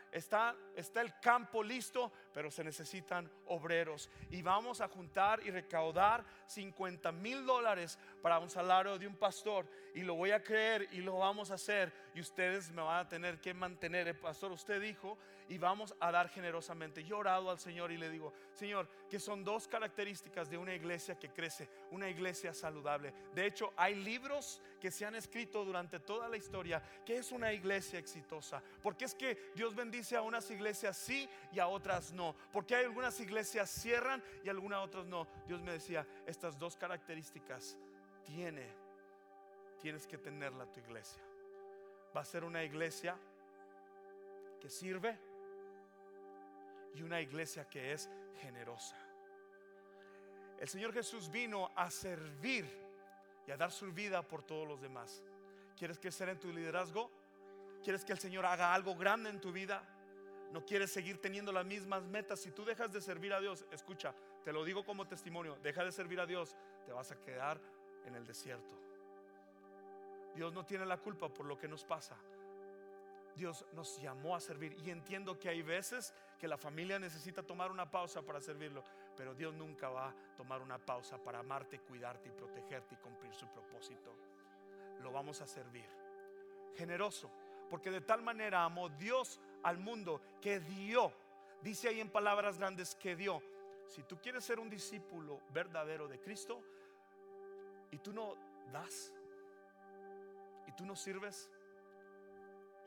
[0.75, 4.11] el campo listo, pero se necesitan obreros.
[4.31, 9.67] Y vamos a juntar y recaudar 50 mil dólares para un salario de un pastor.
[9.95, 11.93] Y lo voy a creer y lo vamos a hacer.
[12.15, 14.09] Y ustedes me van a tener que mantener.
[14.09, 17.05] El pastor, usted dijo, y vamos a dar generosamente.
[17.05, 20.75] Yo he orado al Señor y le digo, Señor, que son dos características de una
[20.75, 23.13] iglesia que crece, una iglesia saludable.
[23.35, 27.53] De hecho, hay libros que se han escrito durante toda la historia que es una
[27.53, 28.63] iglesia exitosa.
[28.83, 32.35] Porque es que Dios bendice a unas iglesias sí y a otras no.
[32.51, 35.27] Porque hay algunas iglesias cierran y algunas otras no.
[35.47, 37.77] Dios me decía, estas dos características
[38.25, 38.67] tiene,
[39.81, 41.23] tienes que tenerla tu iglesia.
[42.15, 43.17] Va a ser una iglesia
[44.61, 45.19] que sirve
[46.95, 48.09] y una iglesia que es
[48.41, 48.97] generosa.
[50.59, 52.65] El Señor Jesús vino a servir
[53.47, 55.23] y a dar su vida por todos los demás.
[55.77, 57.11] ¿Quieres crecer en tu liderazgo?
[57.83, 59.83] ¿Quieres que el Señor haga algo grande en tu vida?
[60.53, 62.39] ¿No quieres seguir teniendo las mismas metas?
[62.39, 65.91] Si tú dejas de servir a Dios, escucha, te lo digo como testimonio, deja de
[65.91, 66.55] servir a Dios,
[66.85, 67.59] te vas a quedar
[68.07, 68.83] en el desierto.
[70.35, 72.17] Dios no tiene la culpa por lo que nos pasa.
[73.35, 77.71] Dios nos llamó a servir y entiendo que hay veces que la familia necesita tomar
[77.71, 78.85] una pausa para servirlo,
[79.17, 83.35] pero Dios nunca va a tomar una pausa para amarte, cuidarte y protegerte y cumplir
[83.35, 84.15] su propósito.
[85.03, 85.87] Lo vamos a servir.
[86.77, 87.31] Generoso,
[87.71, 91.13] porque de tal manera amó Dios al mundo que dio,
[91.63, 93.43] dice ahí en palabras grandes que dio.
[93.87, 96.63] Si tú quieres ser un discípulo verdadero de Cristo
[97.93, 98.35] y tú no
[98.73, 99.13] das
[100.67, 101.51] y tú no sirves,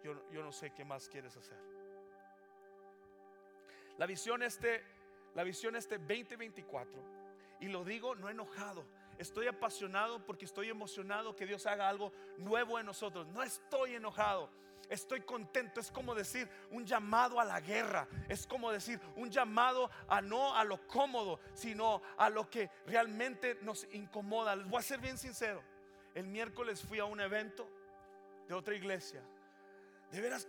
[0.04, 1.58] yo, no sé qué más quieres hacer.
[3.98, 4.84] La visión este,
[5.36, 7.02] la visión este 2024,
[7.62, 8.86] y lo digo no enojado,
[9.18, 13.28] estoy apasionado porque estoy emocionado que Dios haga algo nuevo en nosotros.
[13.28, 14.50] No estoy enojado,
[14.90, 15.80] estoy contento.
[15.80, 18.08] Es como decir un llamado a la guerra.
[18.30, 23.58] Es como decir un llamado a no a lo cómodo, sino a lo que realmente
[23.62, 24.56] nos incomoda.
[24.56, 25.64] Les voy a ser bien sincero.
[26.14, 27.70] El miércoles fui a un evento
[28.48, 29.22] de otra iglesia
[30.12, 30.48] de veras,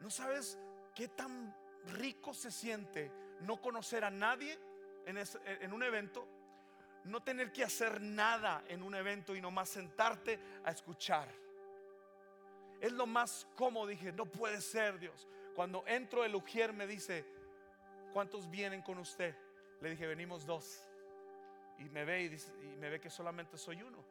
[0.00, 0.58] ¿no sabes
[0.94, 1.54] qué tan
[1.94, 3.10] rico se siente
[3.40, 4.58] no conocer a nadie
[5.06, 6.26] en, un evento?
[7.04, 11.28] No tener que hacer nada en un evento y nomás sentarte a escuchar.
[12.80, 15.26] Es lo más cómodo, dije, no puede ser Dios.
[15.54, 17.24] Cuando entro el ujier me dice,
[18.12, 19.34] ¿cuántos vienen con usted?
[19.80, 20.82] Le dije, venimos dos.
[21.78, 24.04] Y me ve y, me ve que solamente soy uno.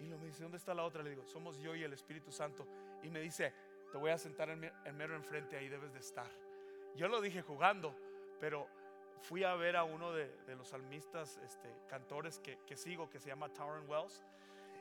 [0.00, 1.02] Y lo me dice, ¿dónde está la otra?
[1.02, 2.66] Le digo, somos yo y el Espíritu Santo.
[3.02, 3.52] Y me dice,
[3.90, 4.60] te voy a sentar en,
[4.96, 6.30] mero enfrente, ahí debes de estar.
[6.94, 7.94] Yo lo dije jugando,
[8.40, 8.68] pero
[9.22, 13.52] fui a ver a uno de, los salmistas, este, cantores que, sigo, que se llama
[13.52, 14.24] Tauren Wells,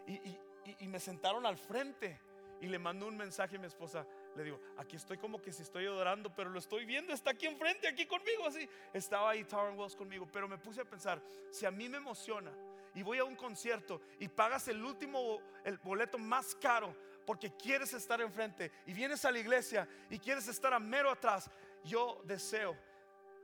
[0.08, 2.20] y, me sentaron al frente
[2.62, 4.06] y le mandó un mensaje a mi esposa.
[4.36, 7.46] Le digo, aquí estoy como que si estoy adorando, pero lo estoy viendo, está aquí
[7.46, 8.68] enfrente, aquí conmigo, así.
[8.94, 12.52] Estaba ahí Tauren Wells conmigo, pero me puse a pensar, si a mí me emociona
[12.94, 17.94] y voy a un concierto y pagas el último, el boleto más caro porque quieres
[17.94, 21.52] estar enfrente y vienes a la iglesia y quieres estar a mero atrás,
[21.84, 22.78] yo deseo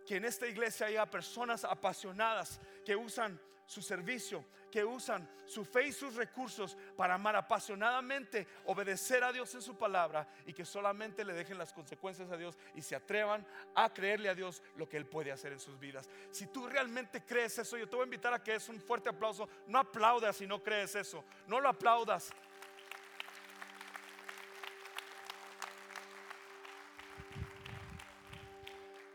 [0.07, 5.87] que en esta iglesia haya personas apasionadas que usan su servicio, que usan su fe
[5.87, 11.23] y sus recursos para amar apasionadamente, obedecer a Dios en su palabra y que solamente
[11.23, 13.45] le dejen las consecuencias a Dios y se atrevan
[13.75, 16.09] a creerle a Dios lo que Él puede hacer en sus vidas.
[16.31, 19.09] Si tú realmente crees eso, yo te voy a invitar a que es un fuerte
[19.09, 19.47] aplauso.
[19.67, 22.31] No aplaudas si no crees eso, no lo aplaudas.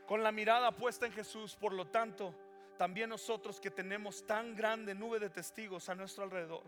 [0.07, 2.33] Con la mirada puesta en Jesús, por lo tanto,
[2.79, 6.63] también nosotros que tenemos tan grande nube de testigos a nuestro alrededor,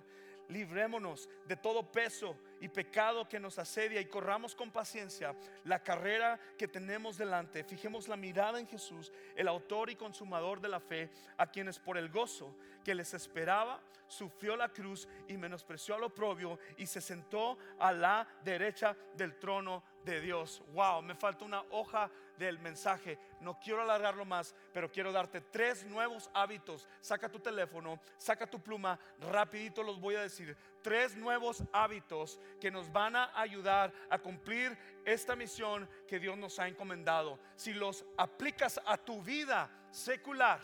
[0.49, 6.39] librémonos de todo peso y pecado que nos asedia y corramos con paciencia la carrera
[6.59, 7.63] que tenemos delante.
[7.63, 11.97] Fijemos la mirada en Jesús, el autor y consumador de la fe, a quienes por
[11.97, 17.57] el gozo que les esperaba, sufrió la cruz y menospreció al oprobio y se sentó
[17.79, 20.63] a la derecha del trono de Dios.
[20.73, 23.19] Wow, me falta una hoja del mensaje.
[23.41, 26.89] No quiero alargarlo más, pero quiero darte tres nuevos hábitos.
[27.01, 30.57] Saca tu teléfono, saca tu pluma, rapidito los voy a decir.
[30.83, 36.59] Tres nuevos hábitos que nos van a ayudar a cumplir esta misión que Dios nos
[36.59, 37.39] ha encomendado.
[37.55, 40.61] Si los aplicas a tu vida secular,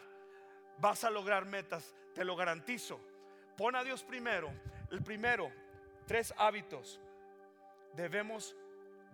[0.78, 3.00] vas a lograr metas, te lo garantizo.
[3.56, 4.50] Pon a Dios primero.
[4.90, 5.50] El primero,
[6.06, 7.00] tres hábitos.
[7.94, 8.54] Debemos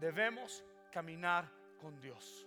[0.02, 1.48] debemos caminar
[1.80, 2.46] con Dios.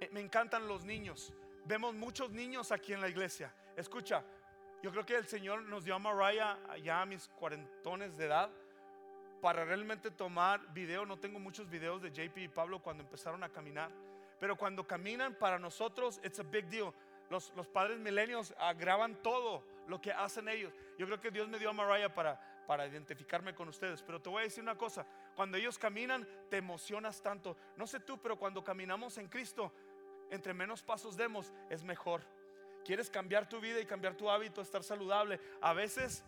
[0.00, 1.32] Eh, me encantan los niños.
[1.64, 3.52] Vemos muchos niños aquí en la iglesia.
[3.76, 4.22] Escucha,
[4.82, 8.50] yo creo que el Señor nos dio a Mariah ya a mis cuarentones de edad
[9.40, 11.06] para realmente tomar video.
[11.06, 13.90] No tengo muchos videos de JP y Pablo cuando empezaron a caminar.
[14.38, 16.92] Pero cuando caminan para nosotros, it's a big deal.
[17.30, 20.72] Los, los padres milenios graban todo lo que hacen ellos.
[20.98, 24.02] Yo creo que Dios me dio a Mariah para, para identificarme con ustedes.
[24.02, 27.56] Pero te voy a decir una cosa, cuando ellos caminan te emocionas tanto.
[27.76, 29.72] No sé tú, pero cuando caminamos en Cristo,
[30.30, 32.22] entre menos pasos demos, es mejor.
[32.84, 35.40] Quieres cambiar tu vida y cambiar tu hábito, estar saludable.
[35.60, 36.22] A veces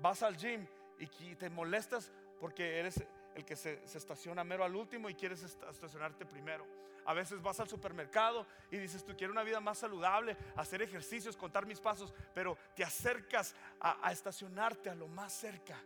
[0.00, 0.66] vas al gym
[0.98, 3.02] y te molestas porque eres
[3.34, 6.66] el que se, estaciona mero al último y quieres estacionarte primero.
[7.04, 11.36] A veces vas al supermercado y dices, tú quieres una vida más saludable, hacer ejercicios,
[11.36, 15.76] contar mis pasos, pero te acercas a, estacionarte a lo más cerca.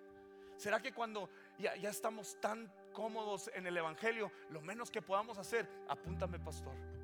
[0.57, 5.67] ¿Será que cuando ya estamos tan cómodos en el Evangelio, lo menos que podamos hacer,
[5.89, 6.96] apúntame pastor?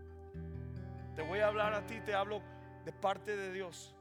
[1.15, 2.41] Te voy a hablar a ti, te hablo
[2.87, 3.95] de parte de Dios.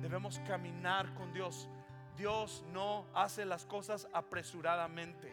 [0.00, 1.68] Debemos caminar con Dios.
[2.16, 5.32] Dios no hace las cosas apresuradamente.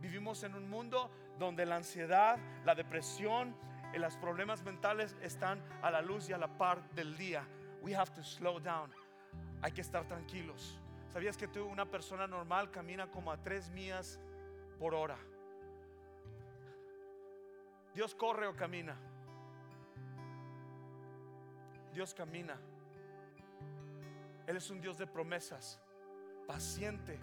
[0.00, 3.54] Vivimos en un mundo donde la ansiedad, la depresión
[3.94, 7.46] y los problemas mentales están a la luz y a la par del día.
[7.80, 8.92] We have to slow down.
[9.62, 10.80] Hay que estar tranquilos.
[11.12, 14.18] ¿Sabías que tú, una persona normal, camina como a tres millas
[14.80, 15.18] por hora?
[17.94, 18.96] Dios corre o camina.
[21.92, 22.58] Dios camina.
[24.46, 25.78] Él es un Dios de promesas,
[26.46, 27.18] paciente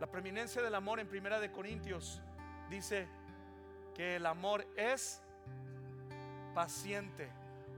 [0.00, 2.20] la preeminencia del amor en Primera de Corintios
[2.68, 3.06] dice
[3.94, 5.22] que el amor es
[6.52, 7.28] paciente.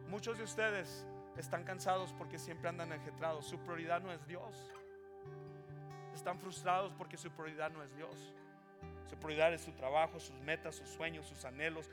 [0.09, 3.44] Muchos de ustedes están cansados porque siempre andan enjetrados.
[3.46, 4.72] Su prioridad no es Dios.
[6.14, 8.33] Están frustrados porque su prioridad no es Dios.
[9.09, 11.90] Su prioridad es su trabajo, sus metas, sus sueños, sus anhelos.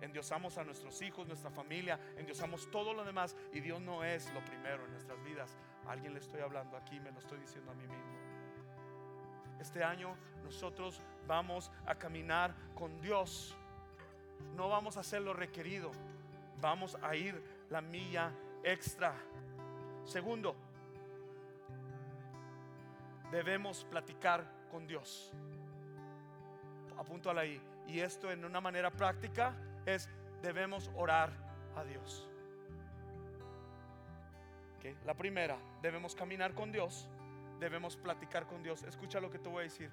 [0.00, 4.44] Endiosamos a nuestros hijos, nuestra familia, endiosamos todo lo demás y Dios no es lo
[4.44, 5.56] primero en nuestras vidas.
[5.86, 8.16] Alguien le estoy hablando aquí, me lo estoy diciendo a mí mismo.
[9.60, 13.56] Este año nosotros vamos a caminar con Dios.
[14.54, 15.90] No vamos a hacer lo requerido.
[16.60, 19.14] Vamos a ir la milla extra.
[20.04, 20.54] Segundo,
[23.30, 25.32] debemos platicar con Dios.
[26.98, 27.60] Apúntalo ahí.
[27.86, 29.54] Y esto en una manera práctica
[29.84, 30.08] es
[30.42, 31.30] debemos orar
[31.76, 32.28] a Dios.
[35.04, 37.08] La primera, debemos caminar con Dios
[37.58, 38.82] debemos platicar con Dios.
[38.82, 39.90] Escucha lo que te voy a decir.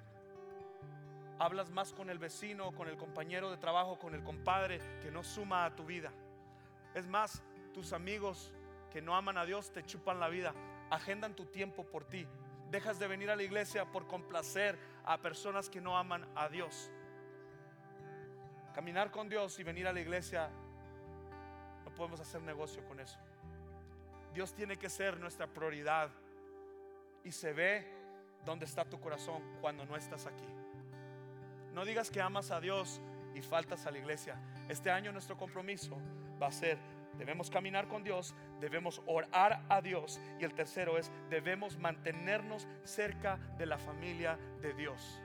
[1.38, 5.24] Hablas más con el vecino, con el compañero de trabajo, con el compadre que no
[5.24, 6.12] suma a tu vida.
[6.94, 8.52] Es más, tus amigos
[8.92, 10.54] que no aman a Dios te chupan la vida.
[10.90, 12.26] Agendan tu tiempo por ti.
[12.70, 16.90] Dejas de venir a la iglesia por complacer a personas que no aman a Dios.
[18.74, 20.50] Caminar con Dios y venir a la iglesia,
[21.84, 23.18] no podemos hacer negocio con eso.
[24.32, 26.10] Dios tiene que ser nuestra prioridad
[27.22, 27.86] y se ve
[28.44, 30.46] dónde está tu corazón cuando no estás aquí.
[31.72, 33.00] No digas que amas a Dios
[33.34, 34.36] y faltas a la iglesia.
[34.68, 35.96] Este año nuestro compromiso
[36.40, 36.78] va a ser,
[37.18, 43.36] debemos caminar con Dios, debemos orar a Dios y el tercero es, debemos mantenernos cerca
[43.58, 45.20] de la familia de Dios.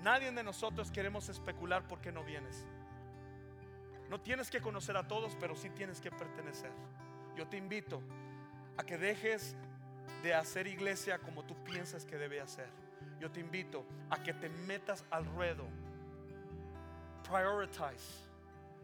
[0.00, 2.66] Nadie de nosotros queremos especular por qué no vienes.
[4.08, 6.70] No tienes que conocer a todos, pero sí tienes que pertenecer.
[7.36, 8.00] Yo te invito
[8.76, 9.56] a que dejes
[10.22, 12.68] de hacer iglesia como tú piensas que debe hacer.
[13.20, 15.64] Yo te invito a que te metas al ruedo.
[17.28, 18.27] Prioritize.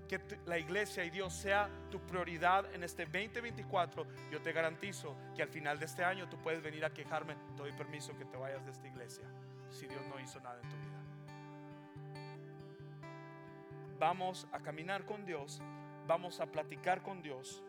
[0.09, 4.07] Que la iglesia y Dios sea tu prioridad en este 2024.
[4.30, 7.34] Yo te garantizo que al final de este año tú puedes venir a quejarme.
[7.57, 9.24] Te doy permiso que te vayas de esta iglesia.
[9.70, 10.94] Si Dios no hizo nada en tu vida.
[13.98, 15.62] Vamos a caminar con Dios.
[16.07, 17.62] Vamos a platicar con Dios.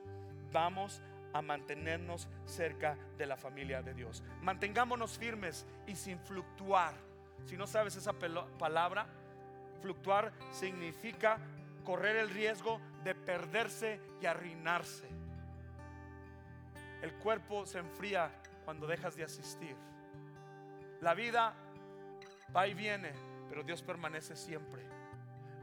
[0.51, 1.01] Vamos
[1.33, 4.23] a mantenernos cerca de la familia de Dios.
[4.41, 6.93] Mantengámonos firmes y sin fluctuar.
[7.45, 9.05] Si no sabes esa palabra,
[9.81, 11.38] fluctuar significa
[11.86, 15.07] correr el riesgo de perderse y arruinarse.
[17.01, 18.29] El cuerpo se enfría
[18.65, 19.75] cuando dejas de asistir.
[21.01, 21.53] La vida
[22.53, 23.13] va y viene,
[23.47, 24.83] pero Dios permanece siempre.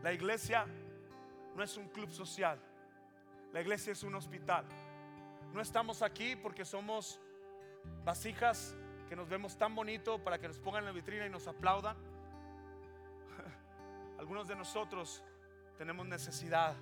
[0.02, 0.66] La iglesia
[1.56, 2.58] no es un club social.
[3.52, 4.64] La iglesia es un hospital.
[5.52, 7.20] No estamos aquí porque somos
[8.04, 8.74] vasijas
[9.08, 11.96] que nos vemos tan bonito para que nos pongan en la vitrina y nos aplaudan.
[14.18, 15.22] Algunos de nosotros
[15.76, 16.74] tenemos necesidad.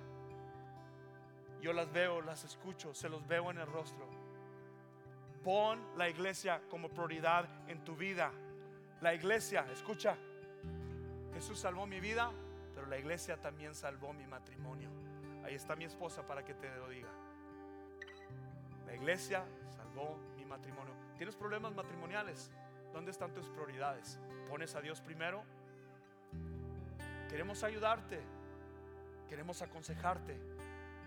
[1.61, 4.07] Yo las veo, las escucho, se los veo en el rostro.
[5.43, 8.31] Pon la iglesia como prioridad en tu vida.
[9.01, 10.15] La iglesia, escucha,
[11.33, 12.31] Jesús salvó mi vida,
[12.75, 14.89] pero la iglesia también salvó mi matrimonio.
[15.43, 17.09] Ahí está mi esposa para que te lo diga.
[18.85, 19.43] La iglesia
[19.75, 20.93] salvó mi matrimonio.
[21.17, 22.51] ¿Tienes problemas matrimoniales?
[22.93, 24.19] ¿Dónde están tus prioridades?
[24.49, 25.43] ¿Pones a Dios primero?
[27.29, 28.21] Queremos ayudarte.
[29.31, 30.35] Queremos aconsejarte.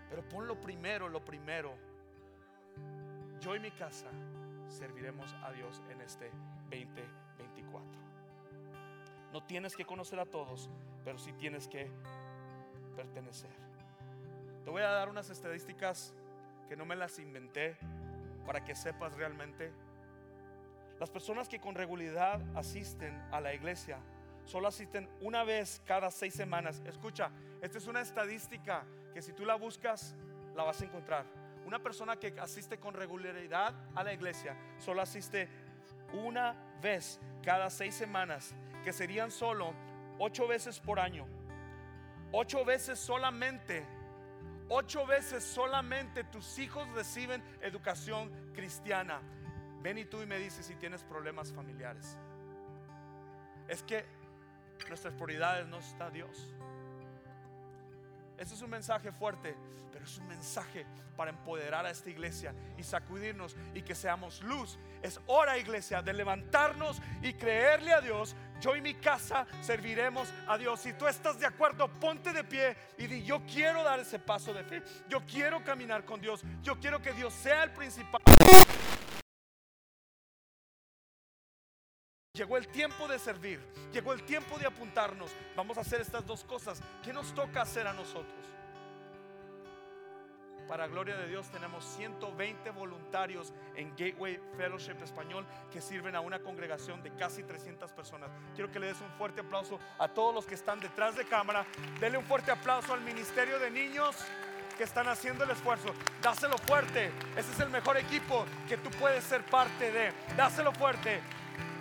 [0.09, 1.75] Pero ponlo primero, lo primero.
[3.39, 4.07] Yo y mi casa
[4.67, 6.31] serviremos a Dios en este
[6.71, 7.87] 2024.
[9.31, 10.71] No tienes que conocer a todos,
[11.03, 11.87] pero sí tienes que
[12.95, 13.51] pertenecer.
[14.63, 16.15] Te voy a dar unas estadísticas
[16.67, 17.77] que no me las inventé
[18.43, 19.71] para que sepas realmente.
[20.99, 23.99] Las personas que con regularidad asisten a la iglesia
[24.45, 26.81] solo asisten una vez cada seis semanas.
[26.85, 27.31] Escucha,
[27.65, 30.15] esta es una estadística que si tú la buscas,
[30.55, 31.25] la vas a encontrar.
[31.65, 35.49] Una persona que asiste con regularidad a la iglesia solo asiste
[36.13, 38.53] una vez cada seis semanas,
[38.83, 39.73] que serían solo
[40.19, 41.25] ocho veces por año.
[42.31, 43.83] Ocho veces solamente
[44.67, 49.21] Ocho veces solamente tus hijos reciben educación cristiana.
[49.81, 52.17] Ven y tú y me dices si tienes problemas familiares.
[53.67, 54.05] Es que
[54.87, 56.51] nuestras prioridades no está Dios.
[58.37, 59.55] Ese es un mensaje fuerte,
[59.91, 64.77] pero es un mensaje para empoderar a esta iglesia y sacudirnos y que seamos luz.
[65.01, 68.35] Es hora, iglesia, de levantarnos y creerle a Dios.
[68.59, 70.79] Yo y mi casa serviremos a Dios.
[70.81, 74.53] Si tú estás de acuerdo, ponte de pie y di, yo quiero dar ese paso
[74.53, 74.83] de fe.
[75.07, 76.43] Yo quiero caminar con Dios.
[76.61, 78.21] Yo quiero que Dios sea el principal.
[82.35, 83.61] Llegó el tiempo de servir,
[83.93, 85.31] llegó el tiempo de apuntarnos.
[85.55, 86.81] Vamos a hacer estas dos cosas.
[87.01, 88.45] ¿Qué nos toca hacer a nosotros?
[90.67, 96.39] Para gloria de Dios tenemos 120 voluntarios en Gateway Fellowship Español que sirven a una
[96.39, 98.29] congregación de casi 300 personas.
[98.53, 101.65] Quiero que le des un fuerte aplauso a todos los que están detrás de cámara.
[102.01, 104.13] Dele un fuerte aplauso al Ministerio de Niños
[104.77, 105.93] que están haciendo el esfuerzo.
[106.21, 107.11] Dáselo fuerte.
[107.37, 110.11] Ese es el mejor equipo que tú puedes ser parte de.
[110.35, 111.21] Dáselo fuerte.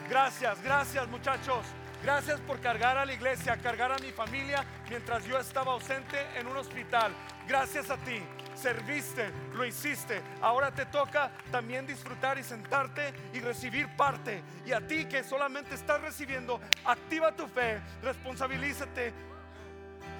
[0.09, 1.64] Gracias, gracias muchachos.
[2.02, 6.46] Gracias por cargar a la iglesia, cargar a mi familia mientras yo estaba ausente en
[6.46, 7.12] un hospital.
[7.48, 8.22] Gracias a ti.
[8.55, 10.20] Serviste, lo hiciste.
[10.42, 14.42] Ahora te toca también disfrutar y sentarte y recibir parte.
[14.66, 19.12] Y a ti que solamente estás recibiendo, activa tu fe, responsabilízate,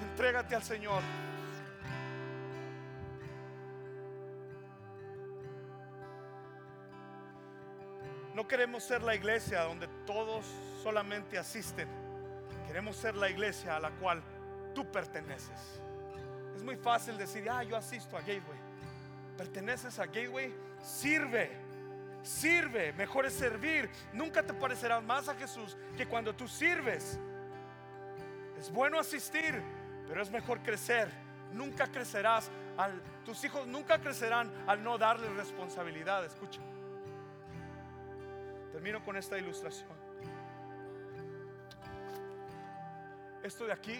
[0.09, 1.03] entrégate al Señor.
[8.35, 10.45] No queremos ser la iglesia donde todos
[10.83, 11.87] solamente asisten.
[12.67, 14.21] Queremos ser la iglesia a la cual
[14.73, 15.79] tú perteneces.
[16.53, 18.59] Es muy fácil decir, ah, yo asisto a Gateway.
[19.37, 21.49] Perteneces a Gateway, sirve.
[22.23, 23.89] Sirve, mejor es servir.
[24.11, 27.17] Nunca te parecerás más a Jesús que cuando tú sirves.
[28.59, 29.61] Es bueno asistir,
[30.09, 31.09] pero es mejor crecer.
[31.53, 32.51] Nunca crecerás
[33.23, 36.59] tus hijos nunca crecerán al no darle responsabilidad, escucha.
[38.85, 39.89] Termino con esta ilustración.
[43.41, 43.99] Esto de aquí,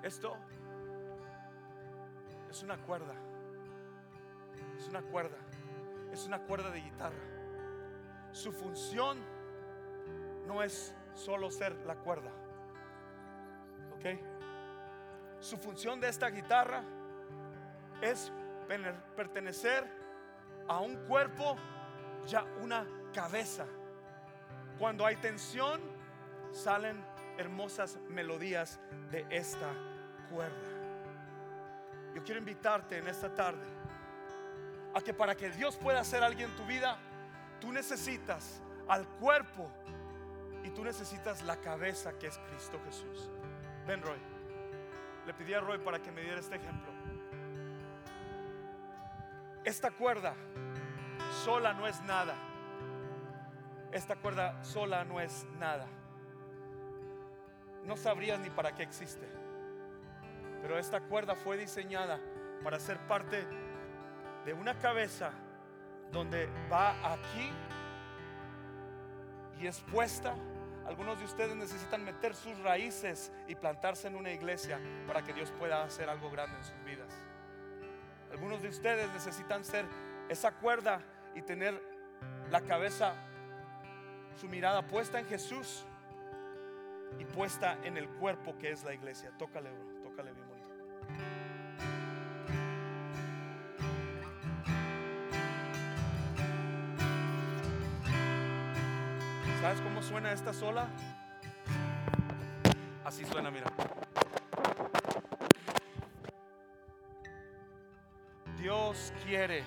[0.00, 0.36] esto
[2.48, 3.14] es una cuerda.
[4.78, 5.36] Es una cuerda.
[6.12, 8.30] Es una cuerda de guitarra.
[8.30, 9.18] Su función
[10.46, 12.30] no es solo ser la cuerda.
[13.96, 15.40] ¿Ok?
[15.40, 16.84] Su función de esta guitarra
[18.00, 18.32] es
[19.16, 19.84] pertenecer
[20.68, 21.56] a un cuerpo
[22.28, 23.66] ya una cabeza.
[24.78, 25.80] Cuando hay tensión,
[26.52, 27.04] salen
[27.38, 28.80] hermosas melodías
[29.10, 29.72] de esta
[30.30, 30.68] cuerda.
[32.14, 33.66] Yo quiero invitarte en esta tarde
[34.94, 36.98] a que para que Dios pueda hacer algo en tu vida,
[37.60, 39.70] tú necesitas al cuerpo
[40.64, 43.30] y tú necesitas la cabeza que es Cristo Jesús.
[43.86, 44.18] Ven, Roy.
[45.26, 46.90] Le pedí a Roy para que me diera este ejemplo.
[49.64, 50.34] Esta cuerda
[51.44, 52.34] sola no es nada.
[53.92, 55.86] Esta cuerda sola no es nada.
[57.84, 59.26] No sabrías ni para qué existe.
[60.62, 62.20] Pero esta cuerda fue diseñada
[62.62, 63.46] para ser parte
[64.44, 65.32] de una cabeza
[66.12, 67.50] donde va aquí
[69.60, 70.34] y es puesta.
[70.86, 75.52] Algunos de ustedes necesitan meter sus raíces y plantarse en una iglesia para que Dios
[75.58, 77.12] pueda hacer algo grande en sus vidas.
[78.32, 79.84] Algunos de ustedes necesitan ser
[80.28, 81.00] esa cuerda
[81.34, 81.80] y tener
[82.50, 83.14] la cabeza,
[84.40, 85.84] su mirada puesta en Jesús
[87.18, 89.30] y puesta en el cuerpo que es la iglesia.
[89.36, 90.66] Tócale, bro, tócale bien bonito.
[99.60, 100.88] ¿Sabes cómo suena esta sola?
[103.04, 103.70] Así suena, mira.
[108.56, 109.64] Dios quiere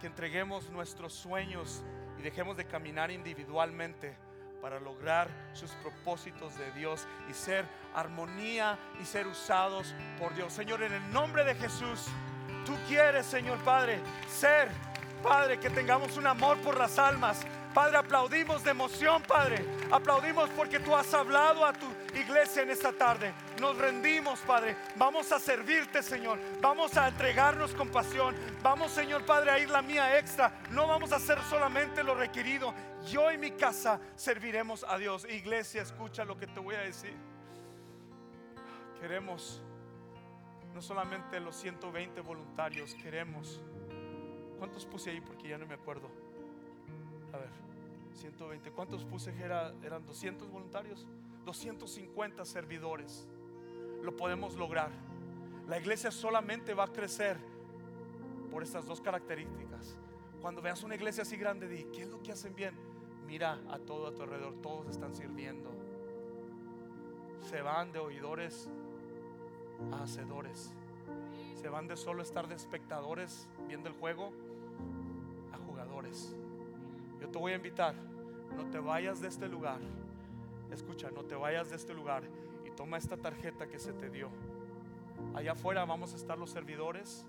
[0.00, 1.84] que entreguemos nuestros sueños
[2.22, 4.16] dejemos de caminar individualmente
[4.62, 10.52] para lograr sus propósitos de Dios y ser armonía y ser usados por Dios.
[10.52, 12.06] Señor, en el nombre de Jesús,
[12.64, 14.68] tú quieres, Señor Padre, ser,
[15.22, 17.44] Padre, que tengamos un amor por las almas.
[17.74, 19.64] Padre, aplaudimos de emoción, Padre.
[19.90, 23.32] Aplaudimos porque tú has hablado a tu iglesia en esta tarde.
[23.60, 24.76] Nos rendimos, Padre.
[24.96, 26.38] Vamos a servirte, Señor.
[26.60, 28.34] Vamos a entregarnos con pasión.
[28.62, 30.60] Vamos, Señor Padre, a ir la mía extra.
[30.70, 32.74] No vamos a hacer solamente lo requerido.
[33.10, 35.26] Yo y mi casa serviremos a Dios.
[35.28, 37.14] Iglesia, escucha lo que te voy a decir.
[39.00, 39.62] Queremos
[40.74, 43.60] no solamente los 120 voluntarios, queremos.
[44.58, 45.20] ¿Cuántos puse ahí?
[45.20, 46.08] Porque ya no me acuerdo.
[47.32, 47.50] A ver,
[48.14, 48.70] 120.
[48.70, 51.06] ¿Cuántos puse que eran 200 voluntarios?
[51.44, 53.26] 250 servidores.
[54.02, 54.90] Lo podemos lograr.
[55.68, 57.36] La iglesia solamente va a crecer
[58.50, 59.96] por estas dos características.
[60.40, 62.74] Cuando veas una iglesia así grande, di, ¿qué es lo que hacen bien?
[63.26, 65.70] Mira a todo a tu alrededor, todos están sirviendo.
[67.48, 68.68] Se van de oidores
[69.92, 70.74] a hacedores.
[71.54, 74.32] Se van de solo estar de espectadores viendo el juego
[75.52, 76.34] a jugadores.
[77.20, 77.94] Yo te voy a invitar,
[78.56, 79.78] no te vayas de este lugar
[80.74, 82.22] escucha, no te vayas de este lugar
[82.64, 84.28] y toma esta tarjeta que se te dio.
[85.34, 87.26] Allá afuera vamos a estar los servidores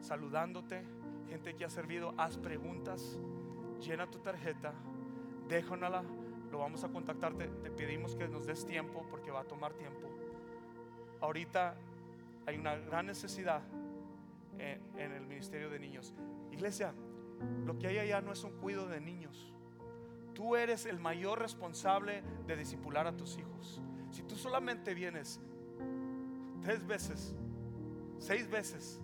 [0.00, 0.84] saludándote,
[1.28, 3.18] gente que ha servido, haz preguntas,
[3.80, 4.72] llena tu tarjeta,
[5.48, 6.04] déjanala,
[6.50, 10.08] lo vamos a contactarte, te pedimos que nos des tiempo porque va a tomar tiempo.
[11.20, 11.76] Ahorita
[12.46, 13.62] hay una gran necesidad
[14.58, 16.14] en, en el Ministerio de Niños.
[16.52, 16.94] Iglesia,
[17.66, 19.52] lo que hay allá no es un cuido de niños
[20.38, 23.82] tú eres el mayor responsable de discipular a tus hijos.
[24.12, 25.40] Si tú solamente vienes
[26.62, 27.34] tres veces,
[28.20, 29.00] seis veces,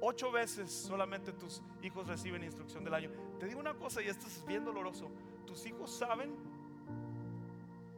[0.00, 3.10] ocho veces solamente tus hijos reciben instrucción del año.
[3.40, 5.10] Te digo una cosa y esto es bien doloroso.
[5.46, 6.36] Tus hijos saben,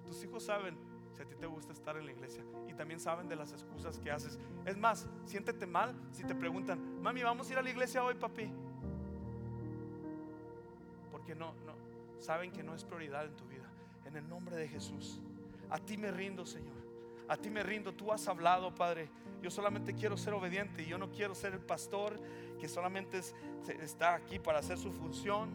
[0.07, 0.74] tus hijos saben
[1.12, 3.99] si a ti te gusta estar en la iglesia y también saben de las excusas
[3.99, 4.38] que haces.
[4.64, 8.14] Es más, siéntete mal si te preguntan, mami, vamos a ir a la iglesia hoy,
[8.14, 8.51] papi.
[11.12, 11.88] Porque no, no,
[12.20, 13.68] saben que no es prioridad en tu vida.
[14.04, 15.20] En el nombre de Jesús.
[15.70, 16.76] A ti me rindo, Señor.
[17.28, 17.92] A ti me rindo.
[17.92, 19.10] Tú has hablado, Padre.
[19.42, 20.84] Yo solamente quiero ser obediente.
[20.86, 22.18] Yo no quiero ser el pastor
[22.58, 23.20] que solamente
[23.80, 25.50] está aquí para hacer su función.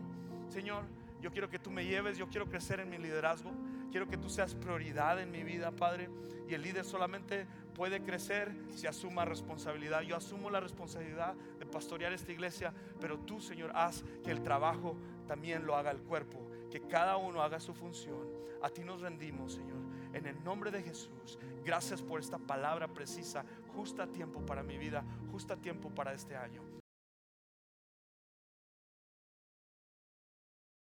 [0.50, 0.84] Señor,
[1.20, 2.18] yo quiero que tú me lleves.
[2.18, 3.52] Yo quiero crecer en mi liderazgo.
[3.92, 6.10] Quiero que tú seas prioridad en mi vida, Padre.
[6.48, 10.02] Y el líder solamente puede crecer si asuma responsabilidad.
[10.02, 14.96] Yo asumo la responsabilidad de pastorear esta iglesia, pero tú, Señor, haz que el trabajo
[15.28, 16.43] también lo haga el cuerpo
[16.74, 18.28] que cada uno haga su función.
[18.64, 19.78] A ti nos rendimos, Señor.
[20.12, 23.46] En el nombre de Jesús, gracias por esta palabra precisa,
[23.76, 26.83] justa tiempo para mi vida, justa tiempo para este año.